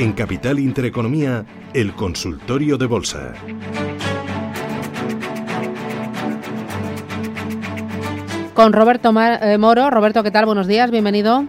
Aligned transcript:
En 0.00 0.14
Capital 0.14 0.58
Intereconomía, 0.58 1.44
el 1.74 1.92
consultorio 1.92 2.78
de 2.78 2.86
bolsa. 2.86 3.34
Con 8.54 8.72
Roberto 8.72 9.12
eh, 9.42 9.58
Moro. 9.58 9.90
Roberto, 9.90 10.22
¿qué 10.22 10.30
tal? 10.30 10.46
Buenos 10.46 10.66
días, 10.66 10.90
bienvenido. 10.90 11.44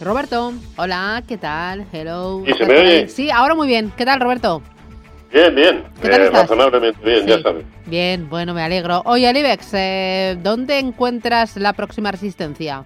Roberto, 0.00 0.54
hola, 0.76 1.22
¿qué 1.28 1.36
tal? 1.36 1.84
Hello. 1.92 2.42
¿Y 2.46 2.54
se 2.54 2.64
me 2.64 2.78
oye? 2.78 3.08
Sí, 3.08 3.30
ahora 3.30 3.54
muy 3.54 3.66
bien. 3.66 3.92
¿Qué 3.94 4.06
tal, 4.06 4.18
Roberto? 4.18 4.62
Bien, 5.30 5.54
bien. 5.54 5.84
¿Qué 6.00 6.08
tal 6.08 6.22
eh, 6.22 6.30
Razonablemente 6.30 6.98
bien, 7.04 7.26
ya 7.26 7.42
sabes. 7.42 7.66
Bien, 7.84 8.26
bueno, 8.30 8.54
me 8.54 8.62
alegro. 8.62 9.02
Oye, 9.04 9.28
Alibex, 9.28 9.68
eh, 9.74 10.38
¿dónde 10.42 10.78
encuentras 10.78 11.58
la 11.58 11.74
próxima 11.74 12.10
resistencia? 12.10 12.84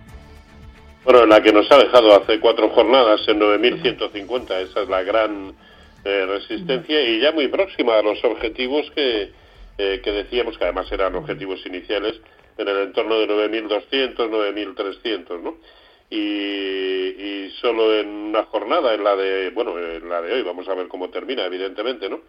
Bueno, 1.03 1.25
la 1.25 1.43
que 1.43 1.51
nos 1.51 1.71
ha 1.73 1.79
dejado 1.79 2.15
hace 2.15 2.39
cuatro 2.41 2.69
jornadas 2.69 3.27
en 3.27 3.41
9.150, 3.41 4.51
esa 4.61 4.83
es 4.83 4.88
la 4.91 5.02
gran 5.02 5.55
eh, 6.05 6.27
resistencia 6.27 7.01
y 7.01 7.21
ya 7.21 7.33
muy 7.33 7.49
próxima 7.49 7.97
a 7.97 8.02
los 8.02 8.23
objetivos 8.23 8.91
que, 8.95 9.33
eh, 9.79 10.01
que 10.05 10.13
decíamos, 10.13 10.59
que 10.59 10.65
además 10.65 10.93
eran 10.93 11.15
objetivos 11.15 11.65
iniciales, 11.65 12.21
en 12.59 12.69
el 12.69 12.77
entorno 12.80 13.19
de 13.19 13.29
9.200, 13.29 14.15
9.300, 14.15 15.41
¿no? 15.41 15.57
Y, 16.11 16.19
y 16.19 17.51
solo 17.63 17.95
en 17.95 18.09
una 18.09 18.45
jornada, 18.45 18.93
en 18.93 19.02
la 19.02 19.17
de, 19.17 19.49
bueno, 19.51 19.79
en 19.79 20.07
la 20.07 20.21
de 20.21 20.35
hoy, 20.35 20.43
vamos 20.43 20.69
a 20.69 20.74
ver 20.74 20.89
cómo 20.89 21.09
termina, 21.09 21.46
evidentemente, 21.46 22.11
¿no? 22.11 22.21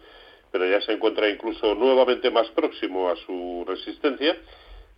Pero 0.50 0.66
ya 0.66 0.80
se 0.80 0.92
encuentra 0.92 1.28
incluso 1.28 1.74
nuevamente 1.74 2.30
más 2.30 2.48
próximo 2.52 3.10
a 3.10 3.16
su 3.16 3.66
resistencia 3.68 4.34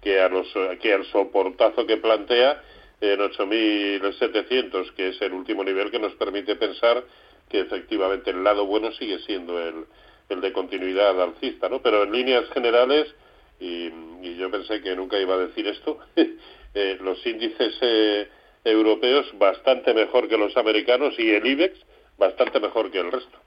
que 0.00 0.20
a 0.20 0.28
los 0.28 0.46
que 0.80 0.92
al 0.92 1.04
soportazo 1.06 1.86
que 1.86 1.96
plantea 1.96 2.62
en 3.00 3.20
8.700, 3.20 4.92
que 4.94 5.08
es 5.08 5.22
el 5.22 5.32
último 5.32 5.64
nivel 5.64 5.90
que 5.90 5.98
nos 5.98 6.14
permite 6.14 6.56
pensar 6.56 7.04
que 7.48 7.60
efectivamente 7.60 8.30
el 8.30 8.42
lado 8.42 8.66
bueno 8.66 8.92
sigue 8.92 9.18
siendo 9.20 9.60
el, 9.60 9.84
el 10.28 10.40
de 10.40 10.52
continuidad 10.52 11.20
alcista, 11.20 11.68
¿no? 11.68 11.82
Pero 11.82 12.04
en 12.04 12.12
líneas 12.12 12.48
generales, 12.50 13.14
y, 13.60 13.90
yo 14.36 14.50
pensé 14.50 14.80
que 14.80 14.96
nunca 14.96 15.18
iba 15.18 15.34
a 15.34 15.38
decir 15.38 15.66
esto, 15.66 15.98
eh, 16.16 16.98
los 17.00 17.24
índices 17.26 17.74
eh, 17.80 18.28
europeos 18.64 19.26
bastante 19.38 19.94
mejor 19.94 20.28
que 20.28 20.38
los 20.38 20.56
americanos 20.56 21.14
y 21.18 21.30
el 21.30 21.46
IBEX 21.46 21.78
bastante 22.18 22.60
mejor 22.60 22.90
que 22.90 23.00
el 23.00 23.12
resto. 23.12 23.38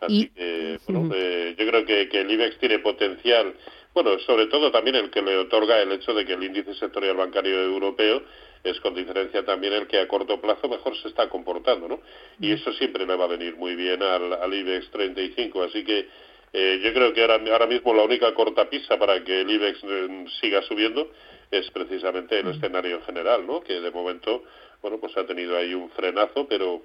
Así 0.00 0.30
que, 0.30 0.78
bueno, 0.86 1.14
eh, 1.14 1.54
yo 1.56 1.66
creo 1.66 1.84
que, 1.84 2.08
que 2.08 2.20
el 2.20 2.30
IBEX 2.30 2.58
tiene 2.58 2.78
potencial, 2.80 3.54
bueno, 3.92 4.18
sobre 4.20 4.46
todo 4.46 4.70
también 4.72 4.96
el 4.96 5.10
que 5.10 5.22
le 5.22 5.36
otorga 5.36 5.80
el 5.80 5.92
hecho 5.92 6.12
de 6.12 6.24
que 6.24 6.32
el 6.32 6.42
índice 6.42 6.74
sectorial 6.74 7.16
bancario 7.16 7.62
europeo 7.62 8.22
es 8.64 8.80
con 8.80 8.94
diferencia 8.94 9.44
también 9.44 9.74
el 9.74 9.86
que 9.86 10.00
a 10.00 10.08
corto 10.08 10.40
plazo 10.40 10.68
mejor 10.68 10.96
se 10.96 11.08
está 11.08 11.28
comportando, 11.28 11.86
¿no? 11.86 12.00
Y 12.40 12.50
eso 12.50 12.72
siempre 12.72 13.06
le 13.06 13.14
va 13.14 13.24
a 13.24 13.28
venir 13.28 13.56
muy 13.56 13.76
bien 13.76 14.02
al, 14.02 14.32
al 14.32 14.54
IBEX 14.54 14.90
35, 14.90 15.62
así 15.62 15.84
que 15.84 16.08
eh, 16.52 16.80
yo 16.82 16.94
creo 16.94 17.12
que 17.12 17.20
ahora, 17.20 17.40
ahora 17.52 17.66
mismo 17.66 17.92
la 17.92 18.04
única 18.04 18.32
cortapisa 18.32 18.96
para 18.96 19.22
que 19.22 19.42
el 19.42 19.50
IBEX 19.50 19.80
eh, 19.84 20.24
siga 20.40 20.62
subiendo 20.62 21.10
es 21.50 21.70
precisamente 21.70 22.40
el 22.40 22.48
escenario 22.48 23.02
general, 23.02 23.46
¿no? 23.46 23.60
Que 23.60 23.80
de 23.80 23.90
momento, 23.90 24.44
bueno, 24.80 24.98
pues 24.98 25.16
ha 25.16 25.26
tenido 25.26 25.56
ahí 25.56 25.74
un 25.74 25.90
frenazo, 25.90 26.48
pero 26.48 26.82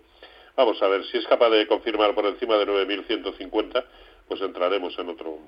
vamos 0.58 0.82
a 0.82 0.88
ver 0.90 1.06
si 1.06 1.18
es 1.18 1.28
capaz 1.28 1.50
de 1.50 1.66
confirmar 1.66 2.14
por 2.14 2.26
encima 2.26 2.58
de 2.58 2.68
9.150, 2.68 3.86
pues 4.28 4.42
entraremos 4.42 4.98
en 5.00 5.10
otro 5.10 5.40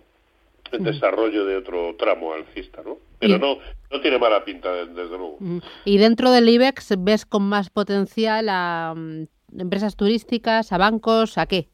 el 0.73 0.83
desarrollo 0.83 1.45
de 1.45 1.57
otro 1.57 1.95
tramo 1.97 2.33
alcista, 2.33 2.81
¿no? 2.83 2.97
Pero 3.19 3.37
no, 3.37 3.57
no 3.91 4.01
tiene 4.01 4.17
mala 4.17 4.43
pinta, 4.43 4.73
desde 4.85 5.17
luego. 5.17 5.37
Y 5.85 5.97
dentro 5.97 6.31
del 6.31 6.49
IBEX, 6.49 6.95
¿ves 6.97 7.25
con 7.25 7.43
más 7.43 7.69
potencial 7.69 8.47
a 8.49 8.93
mm, 8.95 9.59
empresas 9.59 9.95
turísticas, 9.95 10.71
a 10.71 10.77
bancos, 10.77 11.37
a 11.37 11.45
qué? 11.45 11.67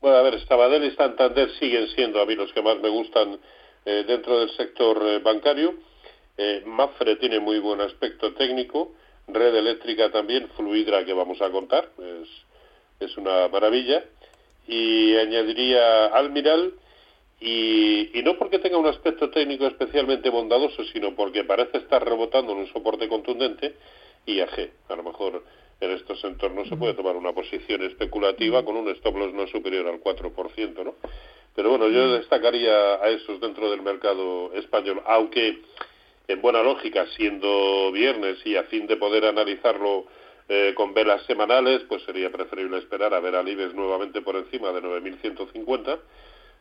Bueno, 0.00 0.18
a 0.18 0.22
ver, 0.22 0.38
Sabadell 0.46 0.84
y 0.84 0.90
Santander 0.96 1.50
siguen 1.58 1.88
siendo 1.88 2.20
a 2.20 2.26
mí 2.26 2.34
los 2.34 2.52
que 2.52 2.62
más 2.62 2.78
me 2.80 2.88
gustan 2.88 3.38
eh, 3.86 4.04
dentro 4.06 4.40
del 4.40 4.50
sector 4.50 5.00
eh, 5.02 5.18
bancario. 5.18 5.74
Eh, 6.36 6.62
Mafre 6.66 7.16
tiene 7.16 7.40
muy 7.40 7.58
buen 7.58 7.80
aspecto 7.80 8.34
técnico. 8.34 8.92
Red 9.28 9.54
Eléctrica 9.54 10.10
también, 10.10 10.48
Fluidra 10.56 11.04
que 11.04 11.14
vamos 11.14 11.40
a 11.40 11.50
contar, 11.50 11.88
es, 11.98 12.28
es 13.00 13.16
una 13.16 13.48
maravilla. 13.48 14.04
Y 14.66 15.16
añadiría 15.16 16.06
Almiral 16.06 16.74
y, 17.44 18.22
no 18.22 18.38
porque 18.38 18.58
tenga 18.58 18.78
un 18.78 18.86
aspecto 18.86 19.28
técnico 19.28 19.66
especialmente 19.66 20.30
bondadoso, 20.30 20.82
sino 20.84 21.14
porque 21.14 21.44
parece 21.44 21.76
estar 21.78 22.02
rebotando 22.02 22.52
en 22.52 22.58
un 22.58 22.66
soporte 22.68 23.06
contundente 23.06 23.74
y 24.24 24.40
AG. 24.40 24.70
A 24.88 24.96
lo 24.96 25.02
mejor 25.02 25.44
en 25.80 25.90
estos 25.90 26.24
entornos 26.24 26.68
se 26.68 26.76
puede 26.76 26.94
tomar 26.94 27.16
una 27.16 27.34
posición 27.34 27.82
especulativa 27.82 28.64
con 28.64 28.76
un 28.76 28.88
stop 28.90 29.16
loss 29.16 29.34
no 29.34 29.46
superior 29.48 29.86
al 29.88 30.00
4%, 30.00 30.84
¿no? 30.84 30.94
Pero 31.54 31.68
bueno, 31.68 31.88
yo 31.88 32.14
destacaría 32.14 32.94
a 32.94 33.10
esos 33.10 33.38
dentro 33.40 33.70
del 33.70 33.82
mercado 33.82 34.52
español, 34.54 35.02
aunque 35.04 35.58
en 36.26 36.40
buena 36.40 36.62
lógica, 36.62 37.06
siendo 37.14 37.92
viernes 37.92 38.38
y 38.46 38.56
a 38.56 38.64
fin 38.64 38.86
de 38.86 38.96
poder 38.96 39.26
analizarlo 39.26 40.06
eh, 40.48 40.72
con 40.74 40.94
velas 40.94 41.22
semanales, 41.26 41.82
pues 41.88 42.02
sería 42.04 42.32
preferible 42.32 42.78
esperar 42.78 43.12
a 43.12 43.20
ver 43.20 43.34
al 43.34 43.48
IBEX 43.48 43.74
nuevamente 43.74 44.22
por 44.22 44.36
encima 44.36 44.72
de 44.72 44.80
9.150 44.82 45.98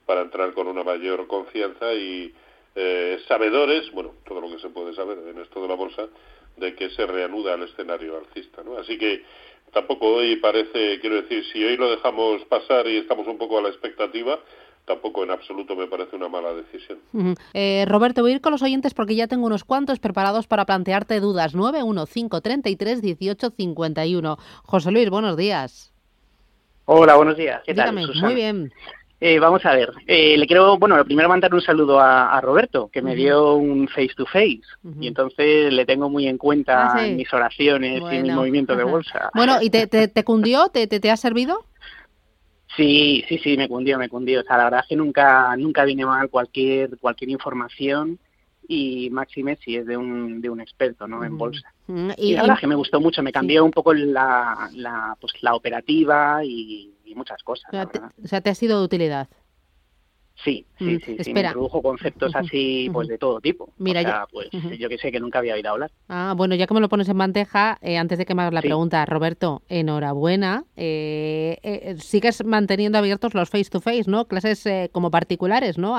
para 0.05 0.21
entrar 0.21 0.53
con 0.53 0.67
una 0.67 0.83
mayor 0.83 1.27
confianza 1.27 1.93
y 1.93 2.33
eh, 2.75 3.19
sabedores, 3.27 3.91
bueno, 3.91 4.13
todo 4.27 4.41
lo 4.41 4.49
que 4.49 4.59
se 4.59 4.69
puede 4.69 4.93
saber 4.95 5.19
en 5.27 5.39
esto 5.39 5.61
de 5.61 5.67
la 5.67 5.75
bolsa, 5.75 6.07
de 6.57 6.75
que 6.75 6.89
se 6.91 7.05
reanuda 7.05 7.55
el 7.55 7.63
escenario 7.63 8.17
alcista, 8.17 8.63
¿no? 8.63 8.77
Así 8.77 8.97
que 8.97 9.23
tampoco 9.71 10.15
hoy 10.15 10.35
parece, 10.37 10.99
quiero 10.99 11.21
decir, 11.21 11.43
si 11.51 11.63
hoy 11.63 11.77
lo 11.77 11.89
dejamos 11.89 12.43
pasar 12.45 12.87
y 12.87 12.97
estamos 12.97 13.27
un 13.27 13.37
poco 13.37 13.57
a 13.57 13.61
la 13.61 13.69
expectativa, 13.69 14.39
tampoco 14.85 15.23
en 15.23 15.31
absoluto 15.31 15.75
me 15.75 15.87
parece 15.87 16.15
una 16.15 16.29
mala 16.29 16.53
decisión. 16.53 16.99
eh, 17.53 17.85
Roberto, 17.87 18.21
voy 18.21 18.31
a 18.31 18.35
ir 18.35 18.41
con 18.41 18.51
los 18.51 18.61
oyentes 18.61 18.93
porque 18.93 19.15
ya 19.15 19.27
tengo 19.27 19.47
unos 19.47 19.63
cuantos 19.63 19.97
preparados 19.99 20.45
para 20.47 20.65
plantearte 20.65 21.19
dudas. 21.19 21.55
915331851. 21.55 24.37
José 24.63 24.91
Luis, 24.91 25.09
buenos 25.09 25.35
días. 25.37 25.91
Hola, 26.85 27.15
buenos 27.15 27.37
días. 27.37 27.61
¿Qué 27.65 27.73
tal, 27.73 27.93
Muy 27.93 28.35
bien. 28.35 28.73
Eh, 29.25 29.39
vamos 29.39 29.65
a 29.65 29.73
ver, 29.73 29.89
eh, 30.05 30.37
le 30.37 30.45
quiero, 30.45 30.77
bueno, 30.77 30.97
lo 30.97 31.05
primero 31.05 31.29
mandar 31.29 31.53
un 31.53 31.61
saludo 31.61 31.97
a, 31.97 32.41
Roberto, 32.41 32.89
que 32.91 33.01
me 33.01 33.15
dio 33.15 33.53
un 33.53 33.87
face 33.87 34.11
to 34.17 34.25
face, 34.25 34.59
y 34.99 35.07
entonces 35.07 35.71
le 35.71 35.85
tengo 35.85 36.09
muy 36.09 36.27
en 36.27 36.37
cuenta 36.37 36.93
ah, 36.93 37.07
en 37.07 37.15
mis 37.15 37.33
oraciones 37.33 38.01
y 38.11 38.15
en 38.17 38.23
mi 38.23 38.31
movimiento 38.31 38.75
de 38.75 38.83
bolsa. 38.83 39.29
Bueno, 39.33 39.61
¿y 39.61 39.69
te, 39.69 39.87
te, 39.87 40.23
cundió? 40.25 40.67
¿Te, 40.67 40.87
te, 40.87 41.09
ha 41.09 41.15
servido? 41.15 41.63
Sí, 42.75 43.23
sí, 43.29 43.37
sí, 43.37 43.55
me 43.55 43.69
cundió, 43.69 43.97
me 43.97 44.09
cundió. 44.09 44.41
O 44.41 44.43
sea, 44.43 44.57
la 44.57 44.65
verdad 44.65 44.81
es 44.81 44.89
que 44.89 44.97
nunca, 44.97 45.55
nunca 45.55 45.85
viene 45.85 46.05
mal 46.05 46.29
cualquier, 46.29 46.97
cualquier 46.97 47.29
información 47.29 48.19
y 48.67 49.09
máxime 49.09 49.57
si 49.63 49.77
es 49.77 49.85
de 49.85 49.95
un, 49.95 50.41
de 50.41 50.49
un 50.49 50.59
experto 50.59 51.07
¿no? 51.07 51.23
en 51.23 51.37
bolsa. 51.37 51.73
Y, 52.17 52.33
la 52.33 52.41
verdad 52.41 52.57
es 52.57 52.59
que 52.59 52.67
me 52.67 52.75
gustó 52.75 52.99
mucho, 52.99 53.23
me 53.23 53.31
cambió 53.31 53.63
un 53.63 53.71
poco 53.71 53.93
la, 53.93 54.69
la, 54.73 55.15
pues, 55.21 55.31
la 55.41 55.55
operativa 55.55 56.43
y 56.43 56.91
muchas 57.15 57.41
cosas. 57.43 57.65
O 58.23 58.27
sea, 58.27 58.41
te, 58.41 58.49
ha 58.49 58.55
sido 58.55 58.79
de 58.79 58.85
utilidad. 58.85 59.27
Sí, 60.43 60.65
sí, 60.79 60.85
mm, 60.85 60.99
sí, 61.05 61.17
sí, 61.19 61.33
me 61.33 61.41
introdujo 61.41 61.81
conceptos 61.81 62.35
así, 62.35 62.89
pues 62.91 63.07
de 63.07 63.17
todo 63.17 63.39
tipo. 63.39 63.71
Mira, 63.77 64.01
o 64.01 64.03
sea, 64.03 64.27
pues 64.31 64.49
yo 64.79 64.89
que 64.89 64.97
sé 64.97 65.11
que 65.11 65.19
nunca 65.19 65.39
había 65.39 65.53
oído 65.53 65.69
hablar. 65.69 65.91
Ah, 66.09 66.33
bueno, 66.35 66.55
ya 66.55 66.65
que 66.65 66.73
me 66.73 66.79
lo 66.79 66.89
pones 66.89 67.07
en 67.07 67.17
bandeja, 67.17 67.77
eh, 67.81 67.97
antes 67.97 68.17
de 68.17 68.25
que 68.25 68.33
me 68.33 68.41
hagas 68.41 68.53
la 68.53 68.61
pregunta, 68.61 69.05
Roberto, 69.05 69.61
enhorabuena. 69.69 70.65
Eh, 70.75 71.59
eh, 71.61 71.95
sigues 71.99 72.43
manteniendo 72.43 72.97
abiertos 72.97 73.35
los 73.35 73.49
face 73.49 73.69
to 73.69 73.79
face, 73.79 74.05
¿no? 74.07 74.25
Clases 74.25 74.67
como 74.91 75.11
particulares, 75.11 75.77
¿no? 75.77 75.93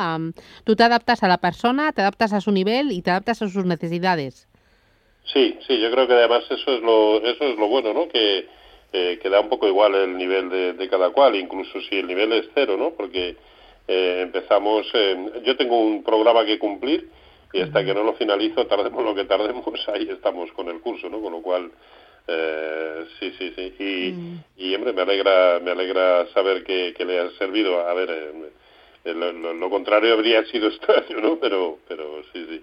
tú 0.64 0.76
te 0.76 0.82
adaptas 0.82 1.22
a 1.22 1.28
la 1.28 1.38
persona, 1.38 1.92
te 1.92 2.00
adaptas 2.00 2.32
a 2.32 2.40
su 2.40 2.50
nivel 2.50 2.92
y 2.92 3.02
te 3.02 3.10
adaptas 3.10 3.40
a 3.42 3.48
sus 3.48 3.64
necesidades. 3.64 4.48
Sí, 5.32 5.58
sí, 5.66 5.80
yo 5.80 5.90
creo 5.90 6.06
que 6.06 6.12
además 6.12 6.44
eso 6.50 6.76
es 6.76 6.82
lo, 6.82 7.22
eso 7.22 7.44
es 7.44 7.58
lo 7.58 7.68
bueno, 7.68 7.94
¿no? 7.94 8.08
Que 8.08 8.46
eh, 8.96 9.18
que 9.20 9.28
da 9.28 9.40
un 9.40 9.48
poco 9.48 9.66
igual 9.66 9.92
el 9.96 10.16
nivel 10.16 10.48
de, 10.78 10.88
cada 10.88 11.10
cual, 11.10 11.34
incluso 11.34 11.80
si 11.80 11.96
el 11.96 12.06
nivel 12.06 12.32
es 12.32 12.48
cero, 12.54 12.76
¿no? 12.78 12.92
Porque 12.92 13.34
eh, 13.88 14.20
empezamos, 14.22 14.86
yo 15.44 15.56
tengo 15.56 15.80
un 15.80 16.04
programa 16.04 16.44
que 16.44 16.60
cumplir 16.60 17.08
y 17.52 17.60
hasta 17.60 17.84
que 17.84 17.92
no 17.92 18.04
lo 18.04 18.14
finalizo, 18.14 18.68
tardemos 18.68 19.04
lo 19.04 19.12
que 19.12 19.24
tardemos, 19.24 19.64
ahí 19.92 20.08
estamos 20.08 20.52
con 20.52 20.68
el 20.68 20.80
curso, 20.80 21.08
¿no? 21.08 21.20
Con 21.20 21.32
lo 21.32 21.42
cual 21.42 21.72
Eh, 22.26 23.04
sí, 23.18 23.34
sí, 23.36 23.52
sí. 23.54 23.74
Y, 23.78 24.12
mm. 24.12 24.44
y, 24.56 24.74
hombre, 24.76 24.92
me 24.94 25.02
alegra, 25.02 25.60
me 25.60 25.72
alegra 25.72 26.26
saber 26.32 26.64
que, 26.64 26.94
le 27.04 27.18
ha 27.18 27.30
servido. 27.32 27.86
A 27.86 27.92
ver, 27.94 28.08
eh, 29.04 29.12
lo, 29.12 29.68
contrario 29.68 30.14
habría 30.14 30.42
sido 30.46 30.68
extraño, 30.72 31.20
¿no? 31.20 31.36
Pero, 31.36 31.80
pero 31.86 32.22
sí, 32.32 32.46
sí. 32.48 32.62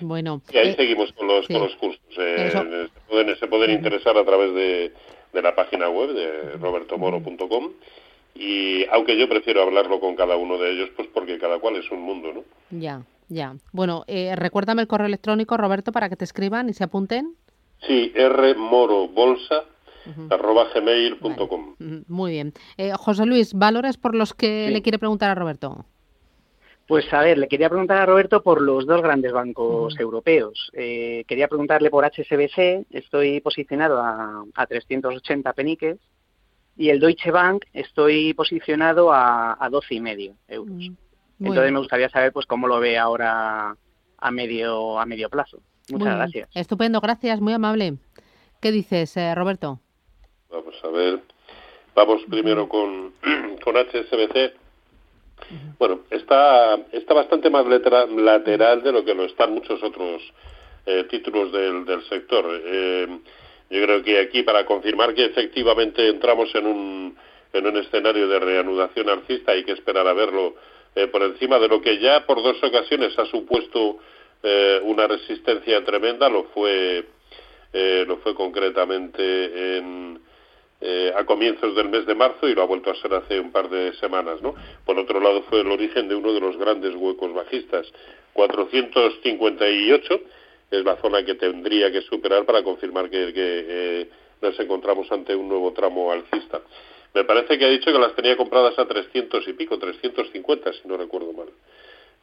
bueno. 0.00 0.40
Y 0.52 0.58
ahí 0.58 0.74
seguimos 0.74 1.12
con 1.14 1.26
los, 1.26 1.46
con 1.48 1.62
los 1.62 1.74
cursos. 1.76 2.00
se 2.14 2.52
pueden, 3.08 3.36
se 3.38 3.46
pueden 3.48 3.70
interesar 3.70 4.16
a 4.16 4.24
través 4.24 4.54
de, 4.54 4.92
de 5.32 5.42
la 5.42 5.54
página 5.54 5.88
web 5.88 6.12
de 6.12 6.52
robertomoro.com 6.58 7.70
y 8.34 8.84
aunque 8.86 9.18
yo 9.18 9.28
prefiero 9.28 9.62
hablarlo 9.62 10.00
con 10.00 10.16
cada 10.16 10.36
uno 10.36 10.58
de 10.58 10.72
ellos, 10.72 10.90
pues 10.96 11.08
porque 11.12 11.38
cada 11.38 11.58
cual 11.58 11.76
es 11.76 11.90
un 11.90 12.02
mundo, 12.02 12.32
¿no? 12.32 12.44
Ya, 12.70 13.02
ya. 13.28 13.56
Bueno, 13.72 14.04
eh, 14.06 14.34
recuérdame 14.36 14.82
el 14.82 14.88
correo 14.88 15.06
electrónico, 15.06 15.56
Roberto, 15.56 15.92
para 15.92 16.08
que 16.08 16.16
te 16.16 16.24
escriban 16.24 16.68
y 16.68 16.72
se 16.72 16.84
apunten. 16.84 17.34
Sí, 17.86 18.12
rmorobolsa 18.14 19.64
arroba 20.30 20.68
gmail.com. 20.74 21.76
Muy 22.08 22.32
bien. 22.32 22.52
Eh, 22.76 22.92
José 22.96 23.26
Luis, 23.26 23.54
¿valores 23.54 23.96
por 23.96 24.14
los 24.14 24.34
que 24.34 24.70
le 24.70 24.82
quiere 24.82 24.98
preguntar 24.98 25.30
a 25.30 25.34
Roberto? 25.34 25.84
Pues 26.92 27.10
a 27.14 27.22
ver, 27.22 27.38
le 27.38 27.48
quería 27.48 27.70
preguntar 27.70 27.96
a 27.96 28.04
Roberto 28.04 28.42
por 28.42 28.60
los 28.60 28.84
dos 28.84 29.00
grandes 29.00 29.32
bancos 29.32 29.98
europeos. 29.98 30.70
Eh, 30.74 31.24
quería 31.26 31.48
preguntarle 31.48 31.88
por 31.88 32.04
HSBC, 32.04 32.84
estoy 32.90 33.40
posicionado 33.40 33.98
a, 33.98 34.44
a 34.54 34.66
380 34.66 35.54
peniques 35.54 35.96
y 36.76 36.90
el 36.90 37.00
Deutsche 37.00 37.30
Bank 37.30 37.64
estoy 37.72 38.34
posicionado 38.34 39.10
a, 39.10 39.56
a 39.58 39.70
12 39.70 39.94
y 39.94 40.00
medio 40.02 40.34
euros. 40.48 40.90
Mm, 41.38 41.46
Entonces 41.46 41.72
me 41.72 41.78
gustaría 41.78 42.10
saber 42.10 42.30
pues 42.30 42.44
cómo 42.44 42.68
lo 42.68 42.78
ve 42.78 42.98
ahora 42.98 43.74
a 44.18 44.30
medio 44.30 45.00
a 45.00 45.06
medio 45.06 45.30
plazo. 45.30 45.62
Muchas 45.90 46.14
gracias. 46.14 46.50
Estupendo, 46.54 47.00
gracias, 47.00 47.40
muy 47.40 47.54
amable. 47.54 47.94
¿Qué 48.60 48.70
dices, 48.70 49.16
eh, 49.16 49.34
Roberto? 49.34 49.80
Vamos 50.50 50.74
a 50.84 50.88
ver. 50.88 51.22
Vamos 51.94 52.20
primero 52.28 52.68
con, 52.68 53.14
con 53.64 53.76
HSBC. 53.78 54.60
Bueno, 55.78 56.00
está, 56.10 56.78
está 56.92 57.14
bastante 57.14 57.50
más 57.50 57.66
lateral 57.66 58.82
de 58.82 58.92
lo 58.92 59.04
que 59.04 59.14
lo 59.14 59.24
están 59.24 59.52
muchos 59.52 59.82
otros 59.82 60.22
eh, 60.86 61.04
títulos 61.10 61.52
del, 61.52 61.84
del 61.84 62.02
sector. 62.08 62.44
Eh, 62.64 63.08
yo 63.70 63.82
creo 63.82 64.02
que 64.02 64.18
aquí, 64.18 64.42
para 64.42 64.66
confirmar 64.66 65.14
que 65.14 65.24
efectivamente 65.24 66.06
entramos 66.08 66.54
en 66.54 66.66
un, 66.66 67.16
en 67.52 67.66
un 67.66 67.76
escenario 67.78 68.28
de 68.28 68.38
reanudación 68.38 69.08
alcista, 69.08 69.52
hay 69.52 69.64
que 69.64 69.72
esperar 69.72 70.06
a 70.06 70.12
verlo 70.12 70.54
eh, 70.94 71.06
por 71.06 71.22
encima 71.22 71.58
de 71.58 71.68
lo 71.68 71.80
que 71.80 71.98
ya 71.98 72.26
por 72.26 72.42
dos 72.42 72.62
ocasiones 72.62 73.18
ha 73.18 73.24
supuesto 73.26 73.98
eh, 74.42 74.80
una 74.84 75.06
resistencia 75.06 75.82
tremenda, 75.84 76.28
lo 76.28 76.44
fue, 76.44 77.06
eh, 77.72 78.04
lo 78.06 78.18
fue 78.18 78.34
concretamente 78.34 79.78
en, 79.78 80.20
a 81.14 81.24
comienzos 81.24 81.76
del 81.76 81.88
mes 81.88 82.06
de 82.06 82.14
marzo 82.14 82.48
y 82.48 82.54
lo 82.54 82.62
ha 82.62 82.66
vuelto 82.66 82.90
a 82.90 82.96
ser 82.96 83.14
hace 83.14 83.38
un 83.38 83.52
par 83.52 83.68
de 83.70 83.92
semanas. 83.94 84.42
¿no? 84.42 84.54
Por 84.84 84.98
otro 84.98 85.20
lado, 85.20 85.42
fue 85.42 85.60
el 85.60 85.70
origen 85.70 86.08
de 86.08 86.14
uno 86.14 86.32
de 86.32 86.40
los 86.40 86.56
grandes 86.56 86.94
huecos 86.96 87.32
bajistas, 87.32 87.86
458 88.32 90.20
es 90.72 90.84
la 90.84 90.96
zona 90.96 91.22
que 91.24 91.34
tendría 91.34 91.92
que 91.92 92.00
superar 92.02 92.44
para 92.44 92.62
confirmar 92.62 93.10
que, 93.10 93.32
eh, 93.36 94.08
nos 94.40 94.58
encontramos 94.58 95.10
ante 95.12 95.36
un 95.36 95.48
nuevo 95.48 95.72
tramo 95.72 96.10
alcista. 96.10 96.62
Me 97.14 97.24
parece 97.24 97.58
que 97.58 97.64
ha 97.66 97.68
dicho 97.68 97.92
que 97.92 97.98
las 97.98 98.14
tenía 98.16 98.36
compradas 98.36 98.76
a 98.78 98.86
300 98.86 99.46
y 99.46 99.52
pico, 99.52 99.78
350 99.78 100.72
si 100.72 100.88
no 100.88 100.96
recuerdo 100.96 101.32
mal. 101.32 101.48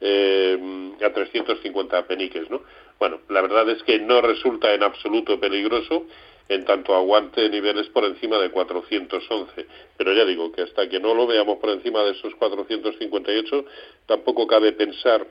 Eh, 0.02 0.58
a 1.06 1.14
350 1.14 2.08
peniques, 2.08 2.50
¿no? 2.50 2.62
Bueno, 2.98 3.20
la 3.30 3.42
verdad 3.42 3.70
es 3.70 3.84
que 3.84 4.00
no 4.00 4.20
resulta 4.20 4.74
en 4.74 4.84
absoluto 4.84 5.40
peligroso 5.40 6.06
en 6.50 6.66
tanto 6.66 6.96
aguante 6.96 7.48
niveles 7.48 7.88
por 7.90 8.04
encima 8.04 8.40
de 8.40 8.50
411. 8.50 9.68
Pero 9.96 10.14
ya 10.14 10.26
digo 10.26 10.52
que 10.52 10.64
hasta 10.64 10.90
que 10.90 11.00
no 11.00 11.14
lo 11.14 11.28
veamos 11.28 11.60
por 11.60 11.70
encima 11.70 12.04
de 12.04 12.12
esos 12.12 12.34
458, 12.36 13.66
tampoco 14.08 14.48
cabe 14.48 14.74
pensar 14.74 15.26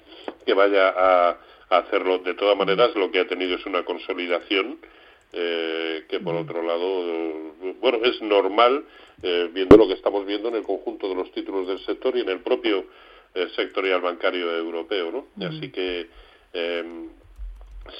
que 0.46 0.54
vaya 0.54 0.94
a, 0.96 1.38
hacerlo. 1.70 2.20
De 2.20 2.34
todas 2.34 2.56
maneras, 2.56 2.94
lo 2.94 3.10
que 3.10 3.20
ha 3.20 3.26
tenido 3.26 3.56
es 3.56 3.66
una 3.66 3.84
consolidación 3.84 4.78
eh, 5.32 6.04
que, 6.08 6.20
por 6.20 6.36
otro 6.36 6.62
lado, 6.62 7.52
bueno, 7.80 7.98
es 8.04 8.22
normal 8.22 8.84
eh, 9.22 9.50
viendo 9.52 9.76
lo 9.76 9.88
que 9.88 9.94
estamos 9.94 10.24
viendo 10.24 10.48
en 10.48 10.54
el 10.54 10.62
conjunto 10.62 11.08
de 11.08 11.16
los 11.16 11.32
títulos 11.32 11.66
del 11.66 11.80
sector 11.80 12.16
y 12.16 12.20
en 12.20 12.28
el 12.28 12.40
propio 12.40 12.86
eh, 13.34 13.48
sectorial 13.56 14.00
bancario 14.00 14.56
europeo, 14.56 15.10
¿no? 15.10 15.46
Así 15.46 15.70
que 15.70 16.06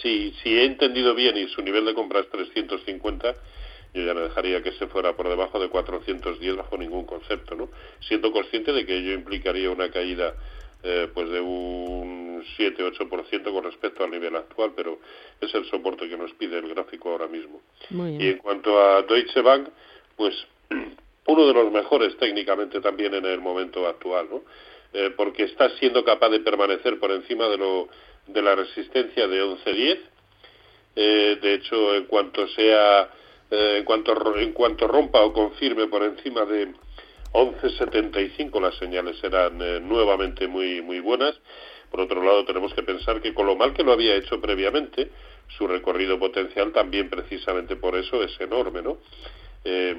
si, 0.03 0.33
si 0.43 0.59
he 0.59 0.65
entendido 0.65 1.15
bien 1.15 1.37
y 1.37 1.49
su 1.49 1.63
nivel 1.63 1.85
de 1.85 1.95
compra 1.95 2.21
es 2.21 2.29
350, 2.31 3.35
yo 3.95 4.03
ya 4.03 4.15
no 4.15 4.21
dejaría 4.21 4.63
que 4.63 4.73
se 4.73 4.87
fuera 4.87 5.17
por 5.17 5.29
debajo 5.29 5.59
de 5.59 5.69
410 5.69 6.57
bajo 6.57 6.77
ningún 6.77 7.05
concepto, 7.05 7.55
¿no? 7.55 7.69
Siendo 8.01 8.33
consciente 8.33 8.73
de 8.73 8.85
que 8.85 8.97
ello 8.97 9.13
implicaría 9.13 9.71
una 9.71 9.91
caída 9.91 10.35
eh, 10.83 11.09
pues 11.13 11.29
de 11.31 11.41
un 11.41 12.45
7-8% 12.57 13.53
con 13.53 13.65
respecto 13.65 14.05
al 14.05 14.11
nivel 14.11 14.37
actual, 14.37 14.73
pero 14.77 15.01
es 15.41 15.53
el 15.55 15.65
soporte 15.67 16.09
que 16.09 16.17
nos 16.17 16.33
pide 16.35 16.59
el 16.59 16.69
gráfico 16.69 17.11
ahora 17.11 17.27
mismo. 17.27 17.61
Y 17.91 18.29
en 18.29 18.39
cuanto 18.39 18.81
a 18.81 19.03
Deutsche 19.03 19.43
Bank, 19.43 19.69
pues 20.17 20.35
uno 21.27 21.47
de 21.47 21.53
los 21.53 21.73
mejores 21.73 22.17
técnicamente 22.19 22.81
también 22.81 23.15
en 23.15 23.25
el 23.25 23.41
momento 23.41 23.89
actual, 23.89 24.29
¿no? 24.31 24.43
Eh, 24.93 25.13
porque 25.17 25.45
está 25.45 25.69
siendo 25.79 26.05
capaz 26.05 26.31
de 26.31 26.41
permanecer 26.41 26.99
por 26.99 27.11
encima 27.11 27.47
de, 27.49 27.59
lo, 27.59 27.89
de 28.29 28.43
la 28.43 28.55
resistencia 28.55 29.27
de 29.27 29.43
11-10. 29.43 29.99
Eh, 30.97 31.39
de 31.41 31.55
hecho, 31.55 31.95
en 31.95 32.05
cuanto 32.05 32.47
sea, 32.49 33.11
en, 33.51 33.85
cuanto, 33.85 34.37
en 34.39 34.53
cuanto 34.53 34.87
rompa 34.87 35.21
o 35.23 35.33
confirme 35.33 35.87
por 35.87 36.03
encima 36.03 36.45
de 36.45 36.73
11.75 37.33 38.61
las 38.61 38.75
señales 38.77 39.19
serán 39.19 39.61
eh, 39.61 39.81
nuevamente 39.81 40.49
muy, 40.49 40.83
muy 40.83 41.01
buenas. 41.01 41.39
Por 41.91 42.01
otro 42.01 42.23
lado, 42.23 42.45
tenemos 42.45 42.75
que 42.75 42.83
pensar 42.83 43.21
que 43.21 43.35
con 43.35 43.47
lo 43.47 43.57
mal 43.57 43.73
que 43.75 43.83
lo 43.83 43.93
había 43.93 44.15
hecho 44.15 44.41
previamente, 44.41 45.11
su 45.57 45.67
recorrido 45.67 46.19
potencial 46.19 46.73
también 46.73 47.09
precisamente 47.09 47.77
por 47.77 47.97
eso 47.97 48.23
es 48.23 48.39
enorme, 48.41 48.83
¿no? 48.83 48.99
Eh, 49.65 49.97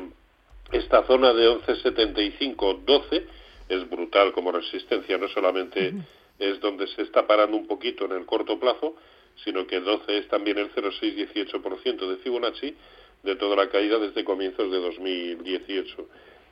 esta 0.71 1.03
zona 1.05 1.33
de 1.33 1.49
11.75-12 1.49 3.23
es 3.69 3.89
brutal 3.89 4.31
como 4.33 4.51
resistencia, 4.51 5.17
no 5.17 5.27
solamente 5.29 5.93
es 6.39 6.59
donde 6.59 6.87
se 6.87 7.03
está 7.03 7.27
parando 7.27 7.57
un 7.57 7.67
poquito 7.67 8.05
en 8.05 8.13
el 8.13 8.25
corto 8.25 8.59
plazo, 8.59 8.95
sino 9.43 9.67
que 9.67 9.79
12 9.79 10.17
es 10.17 10.27
también 10.29 10.57
el 10.57 10.71
0,6-18% 10.73 12.09
de 12.09 12.17
Fibonacci 12.17 12.75
de 13.23 13.35
toda 13.35 13.55
la 13.55 13.69
caída 13.69 13.99
desde 13.99 14.23
comienzos 14.23 14.71
de 14.71 14.79
2018 14.79 16.07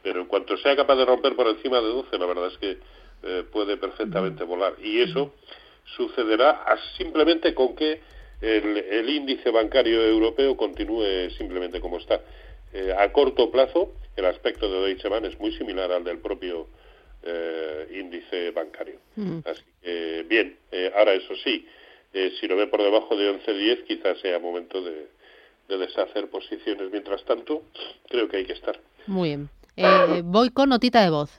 pero 0.07 0.21
en 0.21 0.27
cuanto 0.27 0.55
sea 0.57 0.73
capaz 0.73 0.95
de 0.95 1.03
romper 1.03 1.35
por 1.35 1.47
encima 1.47 1.81
de 1.81 1.87
12, 1.87 2.17
la 2.17 2.25
verdad 2.25 2.47
es 2.47 2.57
que 2.59 2.77
eh, 3.23 3.43
puede 3.51 3.75
perfectamente 3.75 4.45
volar. 4.45 4.75
Y 4.81 5.01
eso 5.01 5.33
sucederá 5.97 6.65
simplemente 6.97 7.53
con 7.53 7.75
que 7.75 7.99
el, 8.39 9.09
índice 9.09 9.49
bancario 9.49 10.01
europeo 10.05 10.55
continúe 10.55 11.29
simplemente 11.37 11.81
como 11.81 11.97
está. 11.97 12.21
Eh, 12.71 12.93
a 12.97 13.11
corto 13.11 13.51
plazo, 13.51 13.93
el 14.15 14.25
aspecto 14.25 14.71
de 14.71 14.87
Deutsche 14.87 15.09
Bank 15.09 15.25
es 15.25 15.37
muy 15.39 15.51
similar 15.53 15.91
al 15.91 16.05
del 16.05 16.19
propio 16.19 16.67
eh, 17.23 17.87
índice 17.99 18.51
bancario. 18.51 18.99
Así 19.45 19.63
que, 19.81 20.25
bien, 20.27 20.57
ahora 20.95 21.13
eso 21.13 21.35
sí, 21.43 21.67
si 22.39 22.47
lo 22.47 22.55
ve 22.55 22.67
por 22.67 22.81
debajo 22.81 23.15
de 23.15 23.31
11.10, 23.31 23.85
quizás 23.85 24.19
sea 24.19 24.39
momento 24.39 24.81
de, 24.81 25.07
de 25.67 25.77
deshacer 25.77 26.29
posiciones. 26.29 26.91
Mientras 26.91 27.23
tanto, 27.25 27.63
creo 28.09 28.27
que 28.27 28.37
hay 28.37 28.45
que 28.45 28.53
estar. 28.53 28.79
Muy 29.07 29.29
bien. 29.29 29.49
Eh, 29.75 30.21
voy 30.23 30.49
con 30.49 30.69
notita 30.69 31.03
de 31.03 31.09
voz. 31.09 31.29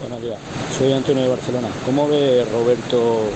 Buenos 0.00 0.22
días, 0.22 0.38
soy 0.76 0.92
Antonio 0.92 1.22
de 1.22 1.28
Barcelona. 1.28 1.68
¿Cómo 1.84 2.08
ve 2.08 2.44
Roberto 2.52 3.28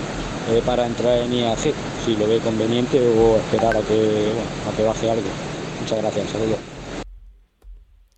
eh, 0.51 0.63
para 0.65 0.87
entrar 0.87 1.19
en 1.19 1.33
IAC? 1.33 1.75
Si 2.05 2.17
lo 2.17 2.29
ve 2.29 2.39
conveniente 2.41 2.99
o 3.01 3.37
esperar 3.37 3.77
a 3.77 3.81
que, 3.83 4.33
a 4.69 4.77
que 4.77 4.83
baje 4.83 5.11
algo. 5.11 5.29
Muchas 5.81 6.01
gracias, 6.01 6.31
saludos. 6.31 6.59